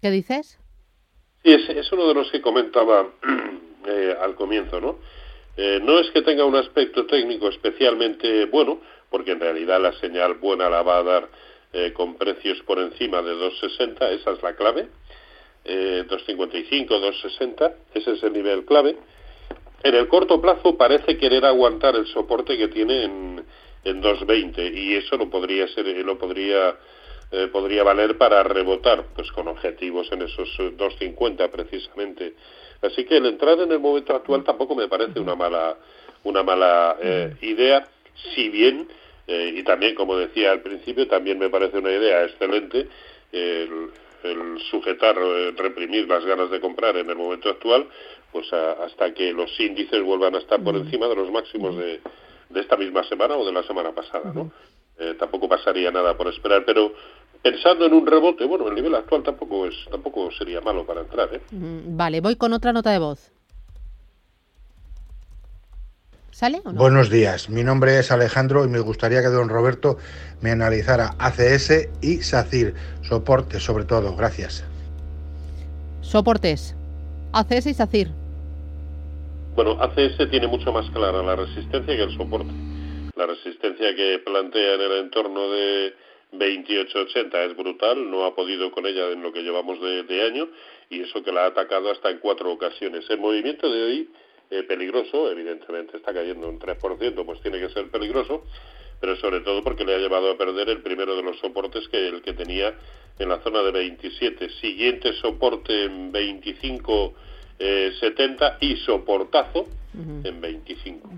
¿Qué 0.00 0.10
dices? 0.10 0.58
Sí, 1.56 1.72
es, 1.76 1.92
uno 1.92 2.08
de 2.08 2.14
los 2.14 2.30
que 2.30 2.40
comentaba 2.40 3.08
eh, 3.86 4.16
al 4.20 4.34
comienzo, 4.34 4.80
¿no? 4.80 4.98
no 5.82 5.98
es 5.98 6.08
que 6.12 6.22
tenga 6.22 6.44
un 6.44 6.54
aspecto 6.54 7.04
técnico 7.06 7.48
especialmente 7.48 8.44
bueno, 8.44 8.80
porque 9.10 9.32
en 9.32 9.40
realidad 9.40 9.80
la 9.80 9.92
señal 9.94 10.34
buena 10.34 10.70
la 10.70 10.82
va 10.82 10.98
a 10.98 11.02
dar 11.02 11.28
con 11.94 12.14
precios 12.14 12.60
por 12.62 12.78
encima 12.78 13.22
de 13.22 13.32
2,60, 13.34 14.08
esa 14.12 14.30
es 14.30 14.42
la 14.42 14.54
clave 14.54 14.86
eh, 15.64 16.04
255, 16.08 16.98
260, 16.98 17.74
ese 17.94 18.12
es 18.12 18.22
el 18.22 18.32
nivel 18.32 18.64
clave. 18.64 18.96
En 19.82 19.94
el 19.94 20.08
corto 20.08 20.40
plazo 20.40 20.76
parece 20.76 21.18
querer 21.18 21.44
aguantar 21.44 21.94
el 21.94 22.06
soporte 22.06 22.56
que 22.56 22.68
tiene 22.68 23.04
en, 23.04 23.44
en 23.84 24.00
220 24.00 24.66
y 24.66 24.94
eso 24.94 25.16
lo 25.16 25.28
podría 25.28 25.68
ser, 25.68 25.86
lo 26.04 26.18
podría 26.18 26.74
eh, 27.30 27.48
podría 27.52 27.82
valer 27.82 28.16
para 28.16 28.42
rebotar, 28.42 29.04
pues 29.14 29.30
con 29.32 29.48
objetivos 29.48 30.10
en 30.12 30.22
esos 30.22 30.48
250 30.56 31.48
precisamente. 31.50 32.34
Así 32.82 33.04
que 33.04 33.16
el 33.16 33.26
entrar 33.26 33.58
en 33.60 33.72
el 33.72 33.80
momento 33.80 34.14
actual 34.14 34.44
tampoco 34.44 34.74
me 34.74 34.88
parece 34.88 35.20
una 35.20 35.34
mala 35.34 35.76
una 36.24 36.42
mala 36.42 36.96
eh, 37.00 37.36
idea, 37.42 37.86
si 38.34 38.48
bien 38.48 38.88
Eh, 39.28 39.52
y 39.56 39.62
también, 39.62 39.94
como 39.94 40.16
decía 40.16 40.52
al 40.52 40.62
principio, 40.62 41.06
también 41.06 41.38
me 41.38 41.50
parece 41.50 41.76
una 41.76 41.90
idea 41.90 42.24
excelente 42.24 42.88
el, 43.30 43.90
sujetar, 44.70 45.16
eh, 45.18 45.52
reprimir 45.54 46.08
las 46.08 46.24
ganas 46.24 46.50
de 46.50 46.60
comprar 46.60 46.96
en 46.96 47.10
el 47.10 47.16
momento 47.16 47.50
actual, 47.50 47.86
pues 48.32 48.50
hasta 48.52 49.12
que 49.12 49.32
los 49.34 49.50
índices 49.60 50.02
vuelvan 50.02 50.34
a 50.34 50.38
estar 50.38 50.62
por 50.62 50.74
encima 50.76 51.08
de 51.08 51.14
los 51.14 51.30
máximos 51.30 51.76
de, 51.76 52.00
de 52.48 52.60
esta 52.60 52.76
misma 52.76 53.04
semana 53.04 53.36
o 53.36 53.44
de 53.44 53.52
la 53.52 53.62
semana 53.64 53.92
pasada, 53.92 54.32
¿no? 54.34 54.50
Eh, 54.98 55.14
tampoco 55.16 55.48
pasaría 55.48 55.92
nada 55.92 56.16
por 56.16 56.26
esperar, 56.26 56.64
pero 56.64 56.92
pensando 57.42 57.86
en 57.86 57.92
un 57.94 58.06
rebote, 58.06 58.44
bueno, 58.44 58.68
el 58.68 58.74
nivel 58.74 58.94
actual 58.94 59.22
tampoco 59.22 59.66
es 59.66 59.74
tampoco 59.90 60.30
sería 60.32 60.60
malo 60.60 60.84
para 60.84 61.02
entrar, 61.02 61.34
¿eh? 61.34 61.40
Vale, 61.50 62.20
voy 62.20 62.36
con 62.36 62.52
otra 62.52 62.72
nota 62.72 62.90
de 62.90 62.98
voz. 62.98 63.32
¿Sale 66.30 66.60
o 66.64 66.72
no? 66.72 66.78
Buenos 66.78 67.10
días, 67.10 67.50
mi 67.50 67.64
nombre 67.64 67.98
es 67.98 68.12
Alejandro 68.12 68.64
y 68.64 68.68
me 68.68 68.78
gustaría 68.78 69.22
que 69.22 69.28
don 69.28 69.48
Roberto 69.48 69.98
me 70.40 70.52
analizara 70.52 71.16
ACS 71.18 71.88
y 72.00 72.18
SACIR, 72.18 72.74
soportes 73.02 73.64
sobre 73.64 73.84
todo, 73.84 74.14
gracias. 74.14 74.64
Soportes, 76.00 76.76
ACS 77.32 77.66
y 77.66 77.74
SACIR. 77.74 78.08
Bueno, 79.56 79.72
ACS 79.82 80.30
tiene 80.30 80.46
mucho 80.46 80.72
más 80.72 80.88
clara 80.90 81.20
la 81.24 81.34
resistencia 81.34 81.96
que 81.96 82.02
el 82.04 82.16
soporte. 82.16 82.52
La 83.16 83.26
resistencia 83.26 83.96
que 83.96 84.22
plantea 84.24 84.74
en 84.74 84.80
el 84.80 84.92
entorno 85.00 85.50
de 85.50 85.92
28.80 86.32 87.50
es 87.50 87.56
brutal, 87.56 88.10
no 88.10 88.24
ha 88.24 88.34
podido 88.34 88.70
con 88.70 88.86
ella 88.86 89.10
en 89.10 89.22
lo 89.22 89.32
que 89.32 89.42
llevamos 89.42 89.80
de, 89.80 90.02
de 90.02 90.22
año 90.22 90.48
y 90.90 91.00
eso 91.00 91.22
que 91.22 91.32
la 91.32 91.44
ha 91.44 91.46
atacado 91.46 91.90
hasta 91.90 92.10
en 92.10 92.18
cuatro 92.18 92.52
ocasiones. 92.52 93.08
El 93.08 93.18
movimiento 93.18 93.70
de 93.72 93.82
hoy 93.82 94.10
eh, 94.50 94.62
peligroso, 94.62 95.30
evidentemente 95.30 95.96
está 95.96 96.12
cayendo 96.12 96.48
un 96.48 96.58
3%, 96.58 97.24
pues 97.24 97.40
tiene 97.40 97.60
que 97.60 97.68
ser 97.70 97.90
peligroso, 97.90 98.44
pero 99.00 99.16
sobre 99.16 99.40
todo 99.40 99.62
porque 99.62 99.84
le 99.84 99.94
ha 99.94 99.98
llevado 99.98 100.30
a 100.30 100.38
perder 100.38 100.68
el 100.70 100.82
primero 100.82 101.16
de 101.16 101.22
los 101.22 101.38
soportes 101.38 101.86
que 101.88 102.08
el 102.08 102.22
que 102.22 102.32
tenía 102.32 102.74
en 103.18 103.28
la 103.28 103.40
zona 103.40 103.62
de 103.62 103.72
27. 103.72 104.48
Siguiente 104.60 105.12
soporte 105.14 105.84
en 105.84 106.12
25 106.12 107.14
70 107.58 108.58
y 108.60 108.76
soportazo 108.76 109.66
en 110.24 110.40
25. 110.40 111.10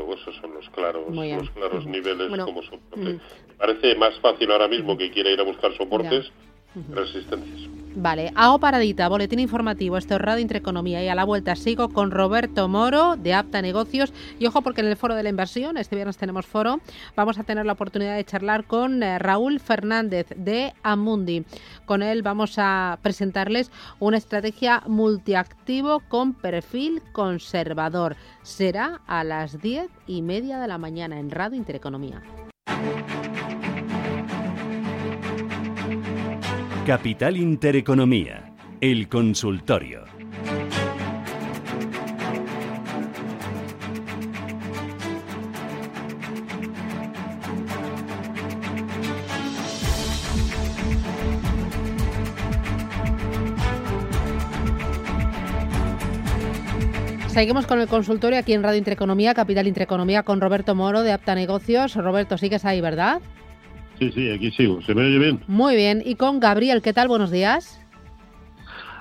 Luego 0.00 0.14
esos 0.14 0.34
son 0.36 0.54
los 0.54 0.66
claros, 0.70 1.14
los 1.14 1.50
claros 1.50 1.84
niveles 1.84 2.30
como 2.42 2.62
soporte. 2.62 3.20
Parece 3.58 3.94
más 3.96 4.18
fácil 4.20 4.50
ahora 4.50 4.66
mismo 4.66 4.96
que 4.96 5.10
quiera 5.10 5.30
ir 5.30 5.38
a 5.38 5.42
buscar 5.42 5.76
soportes, 5.76 6.32
resistencias. 6.90 7.68
Vale, 7.96 8.32
hago 8.36 8.60
paradita, 8.60 9.08
boletín 9.08 9.40
informativo, 9.40 9.96
ahorrado 9.96 10.38
entre 10.38 10.58
economía 10.58 11.02
y 11.02 11.08
a 11.08 11.14
la 11.16 11.24
vuelta 11.24 11.56
sigo 11.56 11.88
con 11.88 12.12
Roberto 12.12 12.68
Moro 12.68 13.16
de 13.16 13.34
Apta 13.34 13.62
Negocios 13.62 14.12
y 14.38 14.46
ojo 14.46 14.62
porque 14.62 14.80
en 14.80 14.86
el 14.86 14.96
foro 14.96 15.16
de 15.16 15.24
la 15.24 15.28
inversión, 15.28 15.76
este 15.76 15.96
viernes 15.96 16.16
tenemos 16.16 16.46
foro, 16.46 16.80
vamos 17.16 17.38
a 17.38 17.42
tener 17.42 17.66
la 17.66 17.72
oportunidad 17.72 18.14
de 18.14 18.24
charlar 18.24 18.64
con 18.64 19.02
eh, 19.02 19.18
Raúl 19.18 19.58
Fernández 19.58 20.28
de 20.36 20.72
Amundi. 20.84 21.44
Con 21.84 22.02
él 22.02 22.22
vamos 22.22 22.54
a 22.58 22.98
presentarles 23.02 23.72
una 23.98 24.18
estrategia 24.18 24.84
multiactivo 24.86 26.00
con 26.08 26.34
perfil 26.34 27.02
conservador. 27.12 28.14
Será 28.42 29.00
a 29.08 29.24
las 29.24 29.60
diez 29.60 29.90
y 30.06 30.22
media 30.22 30.60
de 30.60 30.68
la 30.68 30.78
mañana 30.78 31.18
en 31.18 31.30
Radio 31.30 31.56
Intereconomía. 31.56 32.22
Capital 36.90 37.36
Intereconomía, 37.36 38.52
el 38.80 39.08
consultorio. 39.08 40.02
Seguimos 57.28 57.68
con 57.68 57.80
el 57.80 57.86
consultorio 57.86 58.36
aquí 58.36 58.52
en 58.52 58.64
Radio 58.64 58.78
Intereconomía, 58.78 59.32
Capital 59.34 59.68
Intereconomía, 59.68 60.24
con 60.24 60.40
Roberto 60.40 60.74
Moro 60.74 61.04
de 61.04 61.12
Apta 61.12 61.36
Negocios. 61.36 61.94
Roberto, 61.94 62.36
sigues 62.36 62.64
ahí, 62.64 62.80
¿verdad? 62.80 63.20
Sí, 64.00 64.10
sí, 64.12 64.30
aquí 64.30 64.50
sigo. 64.52 64.80
¿Se 64.80 64.94
me 64.94 65.02
oye 65.02 65.18
bien? 65.18 65.44
Muy 65.46 65.76
bien. 65.76 66.02
Y 66.02 66.14
con 66.14 66.40
Gabriel, 66.40 66.80
¿qué 66.80 66.94
tal? 66.94 67.06
Buenos 67.06 67.30
días. 67.30 67.78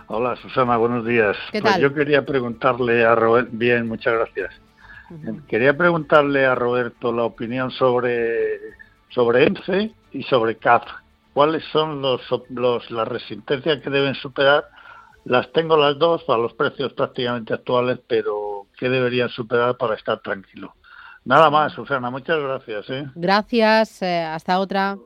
Hola, 0.08 0.36
Susana, 0.36 0.76
buenos 0.76 1.06
días. 1.06 1.38
¿Qué 1.54 1.62
pues 1.62 1.74
tal? 1.74 1.82
yo 1.82 1.94
quería 1.94 2.26
preguntarle 2.26 3.06
a 3.06 3.16
Roberto, 3.16 3.52
bien, 3.54 3.88
muchas 3.88 4.14
gracias. 4.14 4.54
Quería 5.48 5.78
preguntarle 5.78 6.46
a 6.46 6.54
Roberto 6.54 7.14
la 7.14 7.24
opinión 7.24 7.72
sobre, 7.72 8.60
sobre 9.08 9.46
ENCE 9.46 9.94
y 10.12 10.24
sobre 10.24 10.58
CAF. 10.58 10.84
¿Cuáles 11.34 11.64
son 11.72 12.02
los, 12.02 12.22
los, 12.50 12.92
las 12.92 13.08
resistencias 13.08 13.80
que 13.82 13.90
deben 13.90 14.16
superar? 14.16 14.66
Las 15.24 15.50
tengo 15.54 15.78
las 15.78 15.98
dos 15.98 16.28
a 16.28 16.38
los 16.38 16.54
precios 16.56 16.92
prácticamente 16.92 17.54
actuales, 17.54 18.00
pero 18.06 18.66
¿qué 18.78 18.90
deberían 18.90 19.30
superar 19.30 19.78
para 19.78 19.96
estar 19.96 20.20
tranquilo? 20.20 20.74
Nada 21.30 21.52
más, 21.52 21.74
Susana, 21.74 22.10
muchas 22.10 22.40
gracias. 22.42 22.90
¿eh? 22.90 23.06
Gracias, 23.14 24.02
eh, 24.02 24.24
hasta 24.24 24.60
otra. 24.60 24.98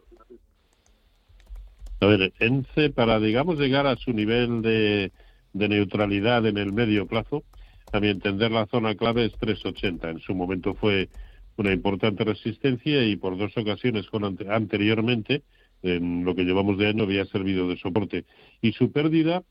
A 1.99 2.05
ver, 2.05 2.31
ENCE, 2.39 2.91
para, 2.91 3.19
digamos, 3.19 3.59
llegar 3.59 3.85
a 3.87 3.97
su 3.97 4.13
nivel 4.13 4.61
de, 4.61 5.11
de 5.51 5.67
neutralidad 5.67 6.45
en 6.45 6.57
el 6.57 6.71
medio 6.71 7.07
plazo, 7.07 7.43
a 7.91 7.99
mi 7.99 8.07
entender 8.07 8.51
la 8.51 8.67
zona 8.67 8.95
clave 8.95 9.25
es 9.25 9.33
380. 9.33 10.11
En 10.11 10.19
su 10.19 10.33
momento 10.33 10.75
fue 10.75 11.09
una 11.57 11.73
importante 11.73 12.23
resistencia 12.23 13.03
y 13.03 13.17
por 13.17 13.37
dos 13.37 13.51
ocasiones 13.57 14.07
con 14.07 14.23
anteriormente, 14.23 15.43
en 15.81 16.23
lo 16.23 16.35
que 16.35 16.45
llevamos 16.45 16.77
de 16.77 16.87
año, 16.87 17.03
había 17.03 17.25
servido 17.25 17.67
de 17.67 17.75
soporte. 17.75 18.23
Y 18.61 18.71
su 18.71 18.93
pérdida 18.93 19.43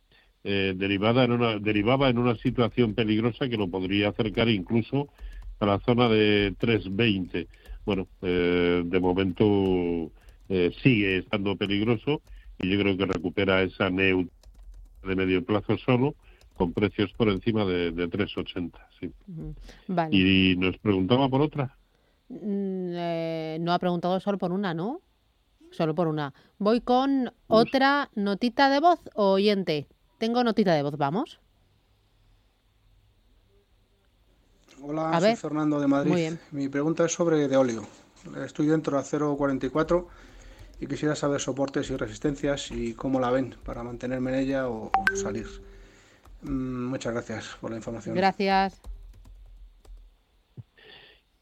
eh, 0.43 0.73
derivada 0.75 1.25
en 1.25 1.33
una, 1.33 1.59
derivaba 1.59 2.09
en 2.09 2.17
una 2.17 2.35
situación 2.37 2.95
peligrosa 2.95 3.51
que 3.51 3.59
lo 3.59 3.69
podría 3.69 4.09
acercar 4.09 4.49
incluso 4.49 5.11
a 5.63 5.67
la 5.67 5.81
zona 5.81 6.09
de 6.09 6.55
320. 6.59 7.49
Bueno, 7.85 8.09
eh, 8.23 8.83
de 8.85 9.01
momento 9.01 10.11
eh, 10.49 10.73
sigue 10.83 11.19
estando 11.19 11.57
peligroso 11.57 12.21
y 12.61 12.71
yo 12.71 12.79
creo 12.81 12.97
que 12.97 13.07
recupera 13.07 13.63
esa 13.63 13.91
neutralidad 13.91 14.43
de 15.03 15.17
medio 15.17 15.45
plazo 15.45 15.77
solo 15.79 16.15
con 16.57 16.73
precios 16.73 17.13
por 17.15 17.29
encima 17.29 17.65
de, 17.65 17.93
380. 17.93 18.79
Sí. 19.01 19.13
Y 20.11 20.57
nos 20.57 20.79
preguntaba 20.79 21.29
por 21.29 21.41
otra. 21.41 21.77
Mm, 22.29 22.93
eh, 22.95 23.59
no 23.61 23.73
ha 23.73 23.79
preguntado 23.79 24.21
solo 24.21 24.39
por 24.39 24.53
una, 24.53 24.75
¿no? 24.75 25.01
Solo 25.71 25.95
por 25.95 26.07
una. 26.07 26.35
Voy 26.59 26.81
con 26.81 27.33
otra 27.49 28.11
notita 28.15 28.69
de 28.69 28.81
voz 28.81 29.01
oyente. 29.15 29.89
Tengo 30.19 30.45
notita 30.45 30.75
de 30.75 30.83
voz, 30.83 30.97
vamos. 30.97 31.41
Hola, 34.85 35.21
soy 35.21 35.37
Fernando 35.37 35.79
de 35.79 35.87
Madrid. 35.87 36.33
Mi 36.51 36.69
pregunta 36.69 37.05
es 37.05 37.13
sobre 37.13 37.47
de 37.47 37.57
óleo. 37.57 37.87
Estoy 38.45 38.67
dentro 38.67 38.97
de 38.97 39.05
0,44 39.05 40.07
y 40.81 40.89
quisiera 40.89 41.15
saber 41.15 41.41
soportes 41.41 41.89
y 41.91 41.97
resistencias 41.97 42.73
y 42.73 42.93
cómo 42.95 43.21
la 43.21 43.31
ven 43.31 43.55
para 43.65 43.85
mantenerme 43.85 44.33
en 44.33 44.39
ella 44.41 44.69
o, 44.69 44.91
salir. 45.15 45.47
Mm, 46.43 46.87
muchas 46.87 47.13
gracias 47.13 47.57
por 47.61 47.71
la 47.71 47.77
información. 47.77 48.17
Gracias. 48.17 48.81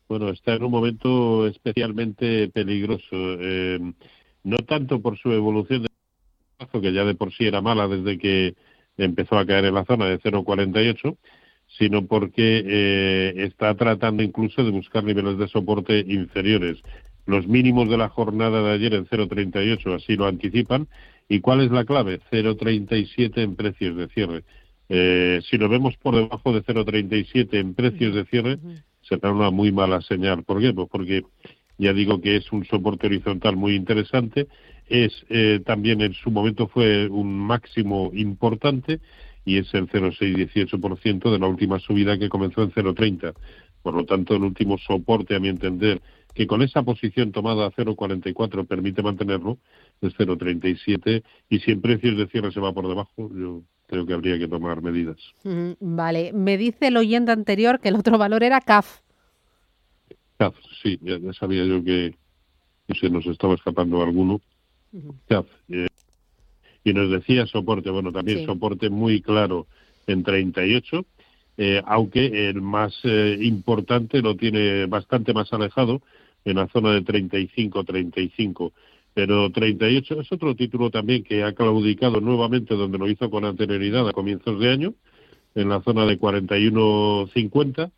Bueno, 0.07 0.29
está 0.29 0.53
en 0.53 0.65
un 0.65 0.71
momento 0.71 1.47
especialmente 1.47 2.49
peligroso. 2.49 3.07
Eh, 3.13 3.79
no 4.45 4.57
tanto 4.59 5.01
por 5.01 5.17
su 5.17 5.33
evolución 5.33 5.85
de 5.85 5.89
plazo, 6.59 6.83
que 6.83 6.93
ya 6.93 7.05
de 7.05 7.15
por 7.15 7.33
sí 7.33 7.47
era 7.47 7.63
mala 7.63 7.89
desde 7.89 8.19
que 8.19 8.55
empezó 8.99 9.39
a 9.39 9.47
caer 9.47 9.65
en 9.65 9.75
la 9.75 9.87
zona 9.87 10.05
de 10.07 10.21
0,48, 10.21 11.17
sino 11.79 12.07
porque 12.07 12.63
eh, 12.67 13.35
está 13.37 13.75
tratando 13.75 14.23
incluso 14.23 14.65
de 14.65 14.71
buscar 14.71 15.05
niveles 15.05 15.39
de 15.39 15.49
soporte 15.49 16.01
inferiores. 16.01 16.79
Los 17.27 17.47
mínimos 17.47 17.89
de 17.89 17.97
la 17.97 18.09
jornada 18.09 18.63
de 18.63 18.73
ayer 18.73 18.95
en 18.95 19.07
0,38 19.07 19.95
así 19.95 20.17
lo 20.17 20.27
anticipan. 20.27 20.89
¿Y 21.29 21.41
cuál 21.41 21.61
es 21.61 21.71
la 21.71 21.85
clave? 21.85 22.21
0,37 22.33 23.39
en 23.39 23.55
precios 23.55 23.97
de 23.97 24.09
cierre. 24.09 24.43
Eh, 24.89 25.41
si 25.49 25.57
lo 25.57 25.69
vemos 25.69 25.97
por 25.99 26.17
debajo 26.17 26.53
de 26.53 26.63
0,37 26.65 27.49
en 27.53 27.75
precios 27.75 28.15
de 28.17 28.25
cierre, 28.25 28.59
será 29.03 29.31
una 29.31 29.51
muy 29.51 29.71
mala 29.71 30.01
señal. 30.01 30.43
¿Por 30.43 30.61
qué? 30.61 30.73
Pues 30.73 30.89
porque 30.91 31.23
ya 31.79 31.93
digo 31.93 32.21
que 32.21 32.37
es 32.37 32.51
un 32.51 32.65
soporte 32.65 33.07
horizontal 33.07 33.57
muy 33.57 33.77
interesante. 33.77 34.49
Es 34.89 35.25
eh, 35.29 35.61
también 35.65 36.01
en 36.01 36.15
su 36.15 36.33
momento 36.33 36.67
fue 36.67 37.07
un 37.09 37.39
máximo 37.39 38.11
importante 38.13 38.99
y 39.45 39.59
es 39.59 39.73
el 39.75 39.89
0,618% 39.89 41.31
de 41.31 41.39
la 41.39 41.47
última 41.47 41.79
subida 41.79 42.19
que 42.19 42.29
comenzó 42.29 42.63
en 42.63 42.71
0,30. 42.73 43.35
Por 43.83 43.95
lo 43.95 44.05
tanto, 44.05 44.37
el 44.37 44.43
último 44.43 44.79
soporte, 44.79 45.35
a 45.35 45.41
mi 45.41 45.49
entender, 45.49 46.03
que 46.35 46.47
con 46.47 46.63
esa 46.63 46.83
posición 46.83 47.33
tomada 47.33 47.67
a 47.67 47.71
0,44 47.73 48.67
permite 48.67 49.03
mantenerlo, 49.03 49.59
es 50.01 50.15
0,37 50.17 51.23
y 51.49 51.59
si 51.61 51.71
en 51.73 51.81
precios 51.81 52.17
de 52.17 52.27
cierre 52.29 52.53
se 52.53 52.61
va 52.61 52.73
por 52.73 52.89
debajo, 52.89 53.31
yo 53.35 53.63
creo 53.87 54.07
que 54.07 54.15
habría 54.15 54.39
que 54.39 54.49
tomar 54.49 54.83
medidas. 54.83 55.19
vale, 55.81 56.33
me 56.33 56.57
dice 56.57 56.89
el 56.89 56.97
oyente 56.97 57.33
anterior 57.33 57.81
que 57.81 57.89
el 57.89 57.97
otro 57.97 58.19
valor 58.19 58.43
era 58.45 58.61
CAF. 58.61 59.01
CAF, 60.39 60.55
sí, 60.83 60.99
ya, 61.03 61.19
sabía 61.33 61.65
yo 61.65 61.83
que, 61.83 62.15
se 63.01 63.11
nos 63.11 63.27
estaba 63.27 63.55
escapando 63.55 64.03
alguno. 64.03 64.41
Eh, 65.69 65.87
y 66.85 66.93
nos 66.93 67.11
decía 67.11 67.47
soporte, 67.47 67.91
bueno, 67.91 68.13
también 68.13 68.47
soporte 68.47 68.91
muy 68.91 69.21
claro 69.21 69.67
en 70.07 70.23
38, 70.23 71.05
eh, 71.59 71.83
aunque 71.87 72.49
el 72.49 72.63
más 72.63 72.99
eh, 73.05 73.39
importante 73.41 74.23
lo 74.23 74.35
tiene 74.37 74.87
bastante 74.87 75.35
más 75.35 75.53
alejado 75.53 76.01
en 76.45 76.57
la 76.57 76.69
zona 76.69 76.93
de 76.93 77.05
35-35. 77.05 78.73
Pero 79.13 79.51
38 79.51 80.21
es 80.21 80.33
otro 80.33 80.55
título 80.55 80.91
también 80.91 81.25
que 81.25 81.43
ha 81.43 81.53
claudicado 81.53 82.21
nuevamente 82.21 82.75
donde 82.75 82.99
lo 82.99 83.09
hizo 83.09 83.29
con 83.29 83.45
anterioridad 83.45 84.09
a 84.09 84.13
comienzos 84.13 84.59
de 84.61 84.71
año, 84.71 84.95
en 85.55 85.69
la 85.69 85.83
zona 85.83 86.07
de 86.07 86.19
41-50 86.19 87.91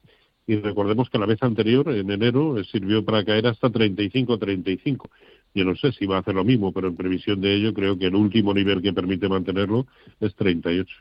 y 0.46 0.56
recordemos 0.56 1.08
que 1.08 1.18
la 1.18 1.26
vez 1.26 1.42
anterior, 1.42 1.88
en 1.94 2.10
enero, 2.10 2.62
sirvió 2.64 3.04
para 3.04 3.24
caer 3.24 3.46
hasta 3.46 3.68
35-35. 3.68 5.08
Yo 5.54 5.64
no 5.64 5.76
sé 5.76 5.92
si 5.92 6.06
va 6.06 6.16
a 6.16 6.20
hacer 6.20 6.34
lo 6.34 6.44
mismo, 6.44 6.72
pero 6.72 6.88
en 6.88 6.96
previsión 6.96 7.40
de 7.40 7.54
ello 7.54 7.74
creo 7.74 7.98
que 7.98 8.06
el 8.06 8.14
último 8.14 8.54
nivel 8.54 8.80
que 8.80 8.92
permite 8.92 9.28
mantenerlo 9.28 9.86
es 10.20 10.34
38. 10.34 10.94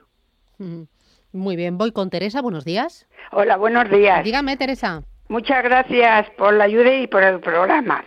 Muy 1.32 1.56
bien, 1.56 1.78
voy 1.78 1.92
con 1.92 2.10
Teresa, 2.10 2.42
buenos 2.42 2.66
días. 2.66 3.08
Hola, 3.32 3.56
buenos 3.58 3.90
días. 3.90 4.24
Dígame, 4.24 4.58
Teresa. 4.58 5.04
Muchas 5.30 5.64
gracias 5.64 6.30
por 6.32 6.54
la 6.54 6.66
ayuda 6.66 6.94
y 6.94 7.08
por 7.08 7.24
el 7.24 7.40
programa. 7.40 8.04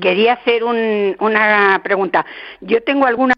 Quería 0.00 0.34
hacer 0.34 0.64
una 0.64 1.80
pregunta. 1.84 2.26
Yo 2.60 2.82
tengo 2.82 3.06
alguna 3.06 3.34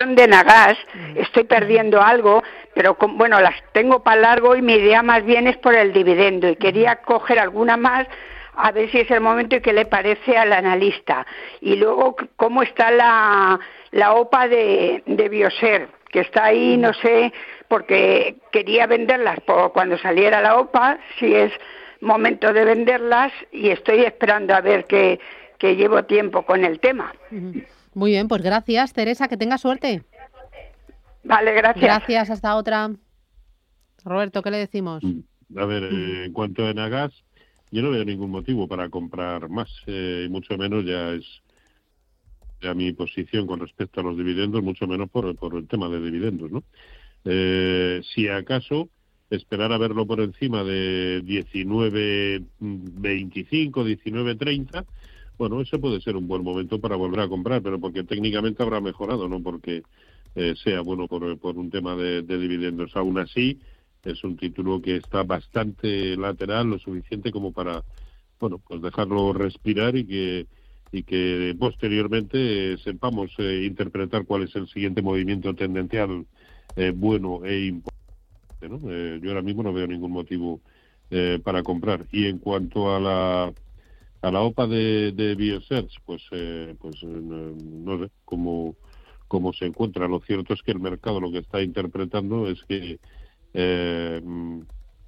de 0.00 0.26
Nagas, 0.26 0.76
estoy 1.14 1.44
perdiendo 1.44 2.00
algo, 2.02 2.42
pero 2.74 2.96
bueno, 3.16 3.40
las 3.40 3.54
tengo 3.72 4.02
para 4.02 4.20
largo 4.20 4.56
y 4.56 4.62
mi 4.62 4.72
idea 4.72 5.02
más 5.02 5.24
bien 5.24 5.46
es 5.46 5.56
por 5.58 5.76
el 5.76 5.92
dividendo 5.92 6.48
y 6.48 6.56
quería 6.56 6.96
coger 6.96 7.38
alguna 7.38 7.76
más 7.76 8.08
a 8.54 8.70
ver 8.72 8.90
si 8.90 8.98
es 8.98 9.10
el 9.10 9.20
momento 9.20 9.56
y 9.56 9.60
qué 9.60 9.72
le 9.72 9.86
parece 9.86 10.36
al 10.36 10.52
analista. 10.52 11.26
Y 11.60 11.76
luego, 11.76 12.16
cómo 12.36 12.62
está 12.62 12.90
la, 12.90 13.58
la 13.90 14.14
OPA 14.14 14.48
de, 14.48 15.02
de 15.06 15.28
Bioser, 15.28 15.88
que 16.10 16.20
está 16.20 16.46
ahí, 16.46 16.76
no 16.76 16.92
sé, 16.94 17.32
porque 17.68 18.36
quería 18.50 18.86
venderlas 18.86 19.40
por 19.40 19.72
cuando 19.72 19.96
saliera 19.98 20.42
la 20.42 20.58
OPA, 20.58 20.98
si 21.18 21.34
es 21.34 21.52
momento 22.00 22.52
de 22.52 22.64
venderlas, 22.64 23.32
y 23.52 23.70
estoy 23.70 24.00
esperando 24.00 24.54
a 24.54 24.60
ver 24.60 24.84
que, 24.84 25.18
que 25.58 25.76
llevo 25.76 26.04
tiempo 26.04 26.42
con 26.42 26.64
el 26.64 26.80
tema. 26.80 27.14
Muy 27.94 28.10
bien, 28.10 28.28
pues 28.28 28.42
gracias, 28.42 28.92
Teresa, 28.92 29.28
que 29.28 29.36
tenga 29.36 29.58
suerte. 29.58 30.02
Vale, 31.24 31.52
gracias. 31.52 31.84
Gracias, 31.84 32.30
hasta 32.30 32.56
otra. 32.56 32.90
Roberto, 34.04 34.42
¿qué 34.42 34.50
le 34.50 34.58
decimos? 34.58 35.02
Mm, 35.04 35.58
a 35.58 35.66
ver, 35.66 35.84
eh, 35.84 36.24
en 36.26 36.32
cuanto 36.32 36.66
a 36.66 36.74
Nagas, 36.74 37.12
yo 37.72 37.82
no 37.82 37.90
veo 37.90 38.04
ningún 38.04 38.30
motivo 38.30 38.68
para 38.68 38.88
comprar 38.88 39.48
más, 39.48 39.68
eh, 39.86 40.26
y 40.26 40.28
mucho 40.30 40.56
menos 40.56 40.84
ya 40.84 41.14
es 41.14 41.24
ya 42.60 42.74
mi 42.74 42.92
posición 42.92 43.48
con 43.48 43.58
respecto 43.58 44.00
a 44.00 44.04
los 44.04 44.16
dividendos, 44.16 44.62
mucho 44.62 44.86
menos 44.86 45.10
por, 45.10 45.34
por 45.36 45.56
el 45.56 45.66
tema 45.66 45.88
de 45.88 46.00
dividendos, 46.00 46.52
¿no? 46.52 46.62
Eh, 47.24 48.02
si 48.14 48.28
acaso 48.28 48.88
esperar 49.30 49.72
a 49.72 49.78
verlo 49.78 50.06
por 50.06 50.20
encima 50.20 50.62
de 50.62 51.22
19.25, 51.24 53.82
19.30, 53.82 54.86
bueno, 55.38 55.60
ese 55.60 55.78
puede 55.78 56.00
ser 56.00 56.16
un 56.16 56.28
buen 56.28 56.44
momento 56.44 56.80
para 56.80 56.96
volver 56.96 57.20
a 57.20 57.28
comprar, 57.28 57.62
pero 57.62 57.80
porque 57.80 58.04
técnicamente 58.04 58.62
habrá 58.62 58.80
mejorado, 58.80 59.28
no 59.28 59.42
porque 59.42 59.82
eh, 60.34 60.54
sea 60.62 60.82
bueno 60.82 61.08
por, 61.08 61.38
por 61.38 61.58
un 61.58 61.70
tema 61.70 61.96
de, 61.96 62.22
dividendos. 62.22 62.94
Aún 62.94 63.18
así, 63.18 63.58
es 64.04 64.24
un 64.24 64.36
título 64.36 64.80
que 64.80 64.96
está 64.96 65.22
bastante 65.22 66.16
lateral, 66.16 66.70
lo 66.70 66.78
suficiente 66.78 67.30
como 67.30 67.52
para, 67.52 67.82
bueno, 68.40 68.58
pues 68.58 68.82
dejarlo 68.82 69.32
respirar 69.32 69.96
y 69.96 70.04
que 70.06 70.46
y 70.94 71.04
que 71.04 71.56
posteriormente 71.58 72.76
sepamos 72.78 73.30
eh, 73.38 73.64
interpretar 73.64 74.26
cuál 74.26 74.42
es 74.42 74.54
el 74.56 74.68
siguiente 74.68 75.00
movimiento 75.00 75.54
tendencial 75.54 76.26
eh, 76.76 76.92
bueno 76.94 77.46
e 77.46 77.66
importante. 77.66 78.68
¿no? 78.68 78.78
yo 79.18 79.30
ahora 79.30 79.42
mismo 79.42 79.62
no 79.62 79.72
veo 79.72 79.86
ningún 79.86 80.12
motivo 80.12 80.60
para 81.44 81.62
comprar. 81.62 82.06
Y 82.12 82.26
en 82.26 82.38
cuanto 82.38 82.94
a 82.94 83.00
la 83.00 83.52
a 84.22 84.30
la 84.30 84.40
OPA 84.40 84.68
de, 84.68 85.12
de 85.12 85.34
Biosearch, 85.34 86.00
pues, 86.06 86.22
eh, 86.30 86.74
pues 86.80 86.94
eh, 87.02 87.06
no 87.06 87.98
sé 87.98 88.10
cómo, 88.24 88.76
cómo 89.26 89.52
se 89.52 89.66
encuentra. 89.66 90.06
Lo 90.06 90.20
cierto 90.20 90.54
es 90.54 90.62
que 90.62 90.70
el 90.70 90.80
mercado 90.80 91.20
lo 91.20 91.32
que 91.32 91.38
está 91.38 91.60
interpretando 91.60 92.48
es 92.48 92.62
que, 92.62 93.00
eh, 93.54 94.20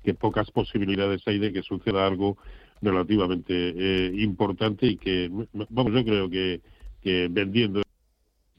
que 0.02 0.14
pocas 0.14 0.50
posibilidades 0.50 1.22
hay 1.26 1.38
de 1.38 1.52
que 1.52 1.62
suceda 1.62 2.06
algo 2.06 2.36
relativamente 2.82 4.10
importante 4.16 4.86
y 4.86 4.96
que, 4.96 5.30
vamos, 5.52 5.92
yo 5.92 6.04
creo 6.04 6.28
que, 6.28 6.60
que 7.02 7.28
vendiendo 7.30 7.80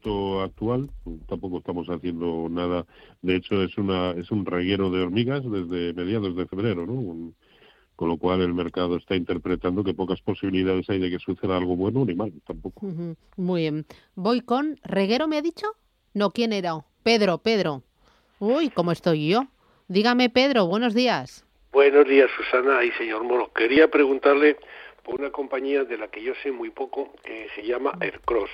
esto 0.06 0.40
actual 0.40 0.90
tampoco 1.28 1.58
estamos 1.58 1.88
haciendo 1.88 2.48
nada. 2.50 2.86
De 3.22 3.36
hecho, 3.36 3.62
es, 3.62 3.76
una, 3.78 4.12
es 4.12 4.30
un 4.30 4.44
reguero 4.44 4.90
de 4.90 5.02
hormigas 5.02 5.42
desde 5.44 5.92
mediados 5.94 6.36
de 6.36 6.46
febrero, 6.46 6.86
¿no? 6.86 7.32
con 7.96 8.08
lo 8.10 8.18
cual 8.18 8.42
el 8.42 8.54
mercado 8.54 8.96
está 8.96 9.16
interpretando 9.16 9.82
que 9.82 9.94
pocas 9.94 10.20
posibilidades 10.20 10.88
hay 10.90 10.98
de 10.98 11.10
que 11.10 11.18
suceda 11.18 11.56
algo 11.56 11.76
bueno 11.76 12.04
ni 12.04 12.14
mal 12.14 12.32
tampoco. 12.46 12.86
Muy 13.36 13.62
bien. 13.62 13.86
Voy 14.14 14.42
con 14.42 14.78
Reguero, 14.84 15.26
¿me 15.26 15.38
ha 15.38 15.42
dicho? 15.42 15.66
No, 16.12 16.30
¿quién 16.30 16.52
era? 16.52 16.84
Pedro, 17.02 17.38
Pedro. 17.38 17.82
Uy, 18.38 18.68
¿cómo 18.68 18.92
estoy 18.92 19.28
yo? 19.28 19.46
Dígame, 19.88 20.30
Pedro, 20.30 20.66
buenos 20.66 20.94
días. 20.94 21.44
Buenos 21.72 22.06
días, 22.08 22.30
Susana 22.36 22.82
y 22.84 22.90
señor 22.92 23.22
Moro. 23.24 23.52
Quería 23.52 23.88
preguntarle 23.88 24.56
por 25.02 25.20
una 25.20 25.30
compañía 25.30 25.84
de 25.84 25.98
la 25.98 26.08
que 26.08 26.22
yo 26.22 26.32
sé 26.42 26.50
muy 26.50 26.70
poco, 26.70 27.12
que 27.22 27.48
se 27.54 27.62
llama 27.62 27.92
Aircross 28.00 28.50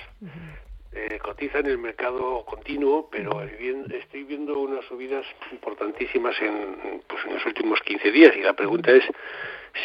eh, 0.95 1.17
cotiza 1.19 1.59
en 1.59 1.65
el 1.65 1.77
mercado 1.79 2.45
continuo, 2.45 3.09
pero 3.11 3.41
estoy 3.41 4.23
viendo 4.23 4.59
unas 4.59 4.85
subidas 4.85 5.25
importantísimas 5.51 6.35
en, 6.39 7.01
pues, 7.07 7.25
en 7.25 7.33
los 7.33 7.45
últimos 7.45 7.79
15 7.81 8.11
días 8.11 8.35
y 8.37 8.41
la 8.41 8.53
pregunta 8.53 8.91
es 8.91 9.03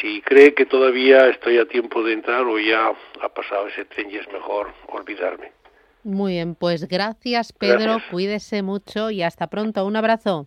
si 0.00 0.20
cree 0.20 0.52
que 0.52 0.66
todavía 0.66 1.28
estoy 1.28 1.58
a 1.58 1.66
tiempo 1.66 2.02
de 2.02 2.12
entrar 2.12 2.42
o 2.42 2.58
ya 2.58 2.92
ha 3.22 3.28
pasado 3.30 3.68
ese 3.68 3.87
tren 3.87 4.11
y 4.11 4.16
es 4.16 4.28
mejor 4.30 4.72
olvidarme. 4.88 5.52
Muy 6.04 6.34
bien, 6.34 6.54
pues 6.54 6.87
gracias 6.87 7.52
Pedro, 7.52 7.98
cuídese 8.11 8.62
mucho 8.62 9.11
y 9.11 9.22
hasta 9.22 9.46
pronto. 9.46 9.87
Un 9.87 9.96
abrazo. 9.96 10.46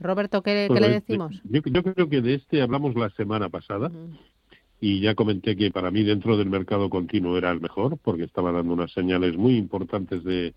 Roberto, 0.00 0.42
¿qué, 0.42 0.68
le 0.68 0.88
decimos? 0.88 1.40
Yo, 1.44 1.62
creo 1.62 2.08
que 2.08 2.20
de 2.20 2.34
este 2.34 2.62
hablamos 2.62 2.94
la 2.94 3.10
semana 3.10 3.48
pasada 3.48 3.90
y 4.80 5.00
ya 5.00 5.14
comenté 5.14 5.56
que 5.56 5.70
para 5.70 5.90
mí 5.90 6.04
dentro 6.04 6.36
del 6.36 6.50
mercado 6.50 6.88
continuo 6.88 7.36
era 7.36 7.50
el 7.50 7.60
mejor 7.60 7.98
porque 7.98 8.24
estaba 8.24 8.52
dando 8.52 8.74
unas 8.74 8.92
señales 8.92 9.36
muy 9.36 9.56
importantes 9.56 10.22
de, 10.22 10.54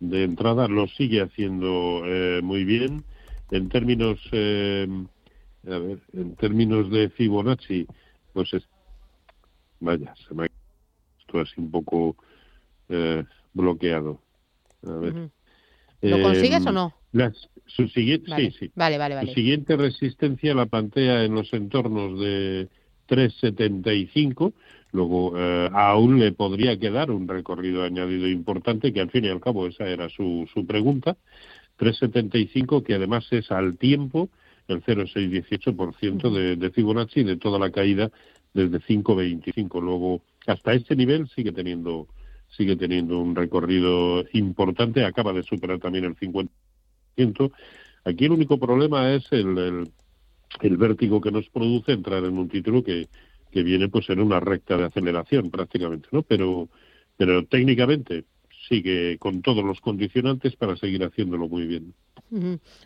de 0.00 0.24
entrada, 0.24 0.68
lo 0.68 0.86
sigue 0.88 1.20
haciendo 1.20 2.02
eh, 2.04 2.40
muy 2.42 2.64
bien. 2.64 3.04
En 3.50 3.68
términos, 3.68 4.18
eh, 4.32 4.86
a 5.66 5.78
ver, 5.78 6.00
en 6.12 6.36
términos 6.36 6.90
de 6.90 7.10
Fibonacci, 7.10 7.86
pues 8.32 8.52
es, 8.54 8.68
vaya, 9.80 10.14
se 10.26 10.34
me 10.34 10.44
ha 10.44 10.48
esto 11.20 11.40
así 11.40 11.54
un 11.60 11.70
poco 11.70 12.16
eh, 12.88 13.24
bloqueado. 13.52 14.20
A 14.86 14.92
ver. 14.92 15.30
¿Lo 16.00 16.22
consigues 16.22 16.64
o 16.66 16.72
no? 16.72 16.94
Su 17.66 17.88
siguiente, 17.88 18.30
sí, 18.36 18.50
sí. 18.58 18.70
Vale. 18.74 19.28
Su 19.28 19.34
siguiente 19.34 19.76
resistencia 19.76 20.54
la 20.54 20.66
plantea 20.66 21.24
en 21.24 21.34
los 21.34 21.52
entornos 21.52 22.18
de 22.18 22.68
375. 23.06 24.52
Luego, 24.92 25.32
eh, 25.36 25.68
aún 25.72 26.18
le 26.18 26.32
podría 26.32 26.78
quedar 26.78 27.10
un 27.10 27.28
recorrido 27.28 27.84
añadido 27.84 28.28
importante, 28.28 28.92
que 28.92 29.00
al 29.00 29.10
fin 29.10 29.24
y 29.24 29.28
al 29.28 29.40
cabo 29.40 29.66
esa 29.66 29.86
era 29.86 30.08
su, 30.08 30.48
su 30.52 30.66
pregunta. 30.66 31.16
375, 31.76 32.82
que 32.82 32.94
además 32.94 33.26
es 33.30 33.50
al 33.50 33.76
tiempo 33.76 34.28
el 34.66 34.82
0,618% 34.82 36.30
de, 36.30 36.56
de 36.56 36.70
Fibonacci 36.70 37.22
de 37.22 37.36
toda 37.36 37.58
la 37.58 37.70
caída 37.70 38.10
desde 38.52 38.80
5,25. 38.80 39.80
Luego, 39.80 40.22
hasta 40.46 40.74
este 40.74 40.96
nivel 40.96 41.28
sigue 41.28 41.52
teniendo 41.52 42.08
sigue 42.50 42.76
teniendo 42.76 43.18
un 43.18 43.36
recorrido 43.36 44.24
importante, 44.32 45.04
acaba 45.04 45.32
de 45.32 45.42
superar 45.42 45.78
también 45.78 46.04
el 46.04 46.16
50%. 46.16 46.48
Aquí 48.04 48.24
el 48.24 48.32
único 48.32 48.58
problema 48.58 49.12
es 49.12 49.24
el 49.32 49.90
vértigo 50.62 51.20
que 51.20 51.30
nos 51.30 51.48
produce 51.48 51.92
entrar 51.92 52.24
en 52.24 52.38
un 52.38 52.48
título 52.48 52.82
que, 52.82 53.08
que 53.50 53.62
viene 53.62 53.88
pues 53.88 54.08
en 54.10 54.20
una 54.20 54.40
recta 54.40 54.76
de 54.76 54.84
aceleración 54.84 55.50
prácticamente, 55.50 56.08
¿no? 56.12 56.22
Pero, 56.22 56.68
pero 57.16 57.44
técnicamente 57.46 58.24
sigue 58.68 59.18
con 59.18 59.42
todos 59.42 59.64
los 59.64 59.80
condicionantes 59.80 60.56
para 60.56 60.76
seguir 60.76 61.02
haciéndolo 61.02 61.48
muy 61.48 61.66
bien. 61.66 61.94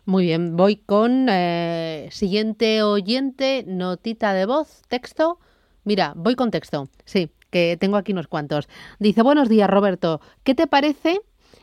Muy 0.05 0.27
bien, 0.27 0.57
voy 0.57 0.77
con 0.77 1.27
eh, 1.29 2.09
siguiente 2.13 2.83
oyente, 2.83 3.65
notita 3.67 4.33
de 4.35 4.47
voz, 4.47 4.83
texto. 4.89 5.39
Mira, 5.85 6.13
voy 6.15 6.37
con 6.37 6.53
texto, 6.53 6.89
sí, 7.05 7.31
que 7.51 7.77
tengo 7.81 7.97
aquí 7.97 8.13
unos 8.13 8.29
cuantos. 8.29 8.69
Dice, 9.01 9.23
buenos 9.23 9.49
días 9.49 9.69
Roberto, 9.69 10.21
¿qué 10.45 10.55
te 10.55 10.69
parece 10.69 11.21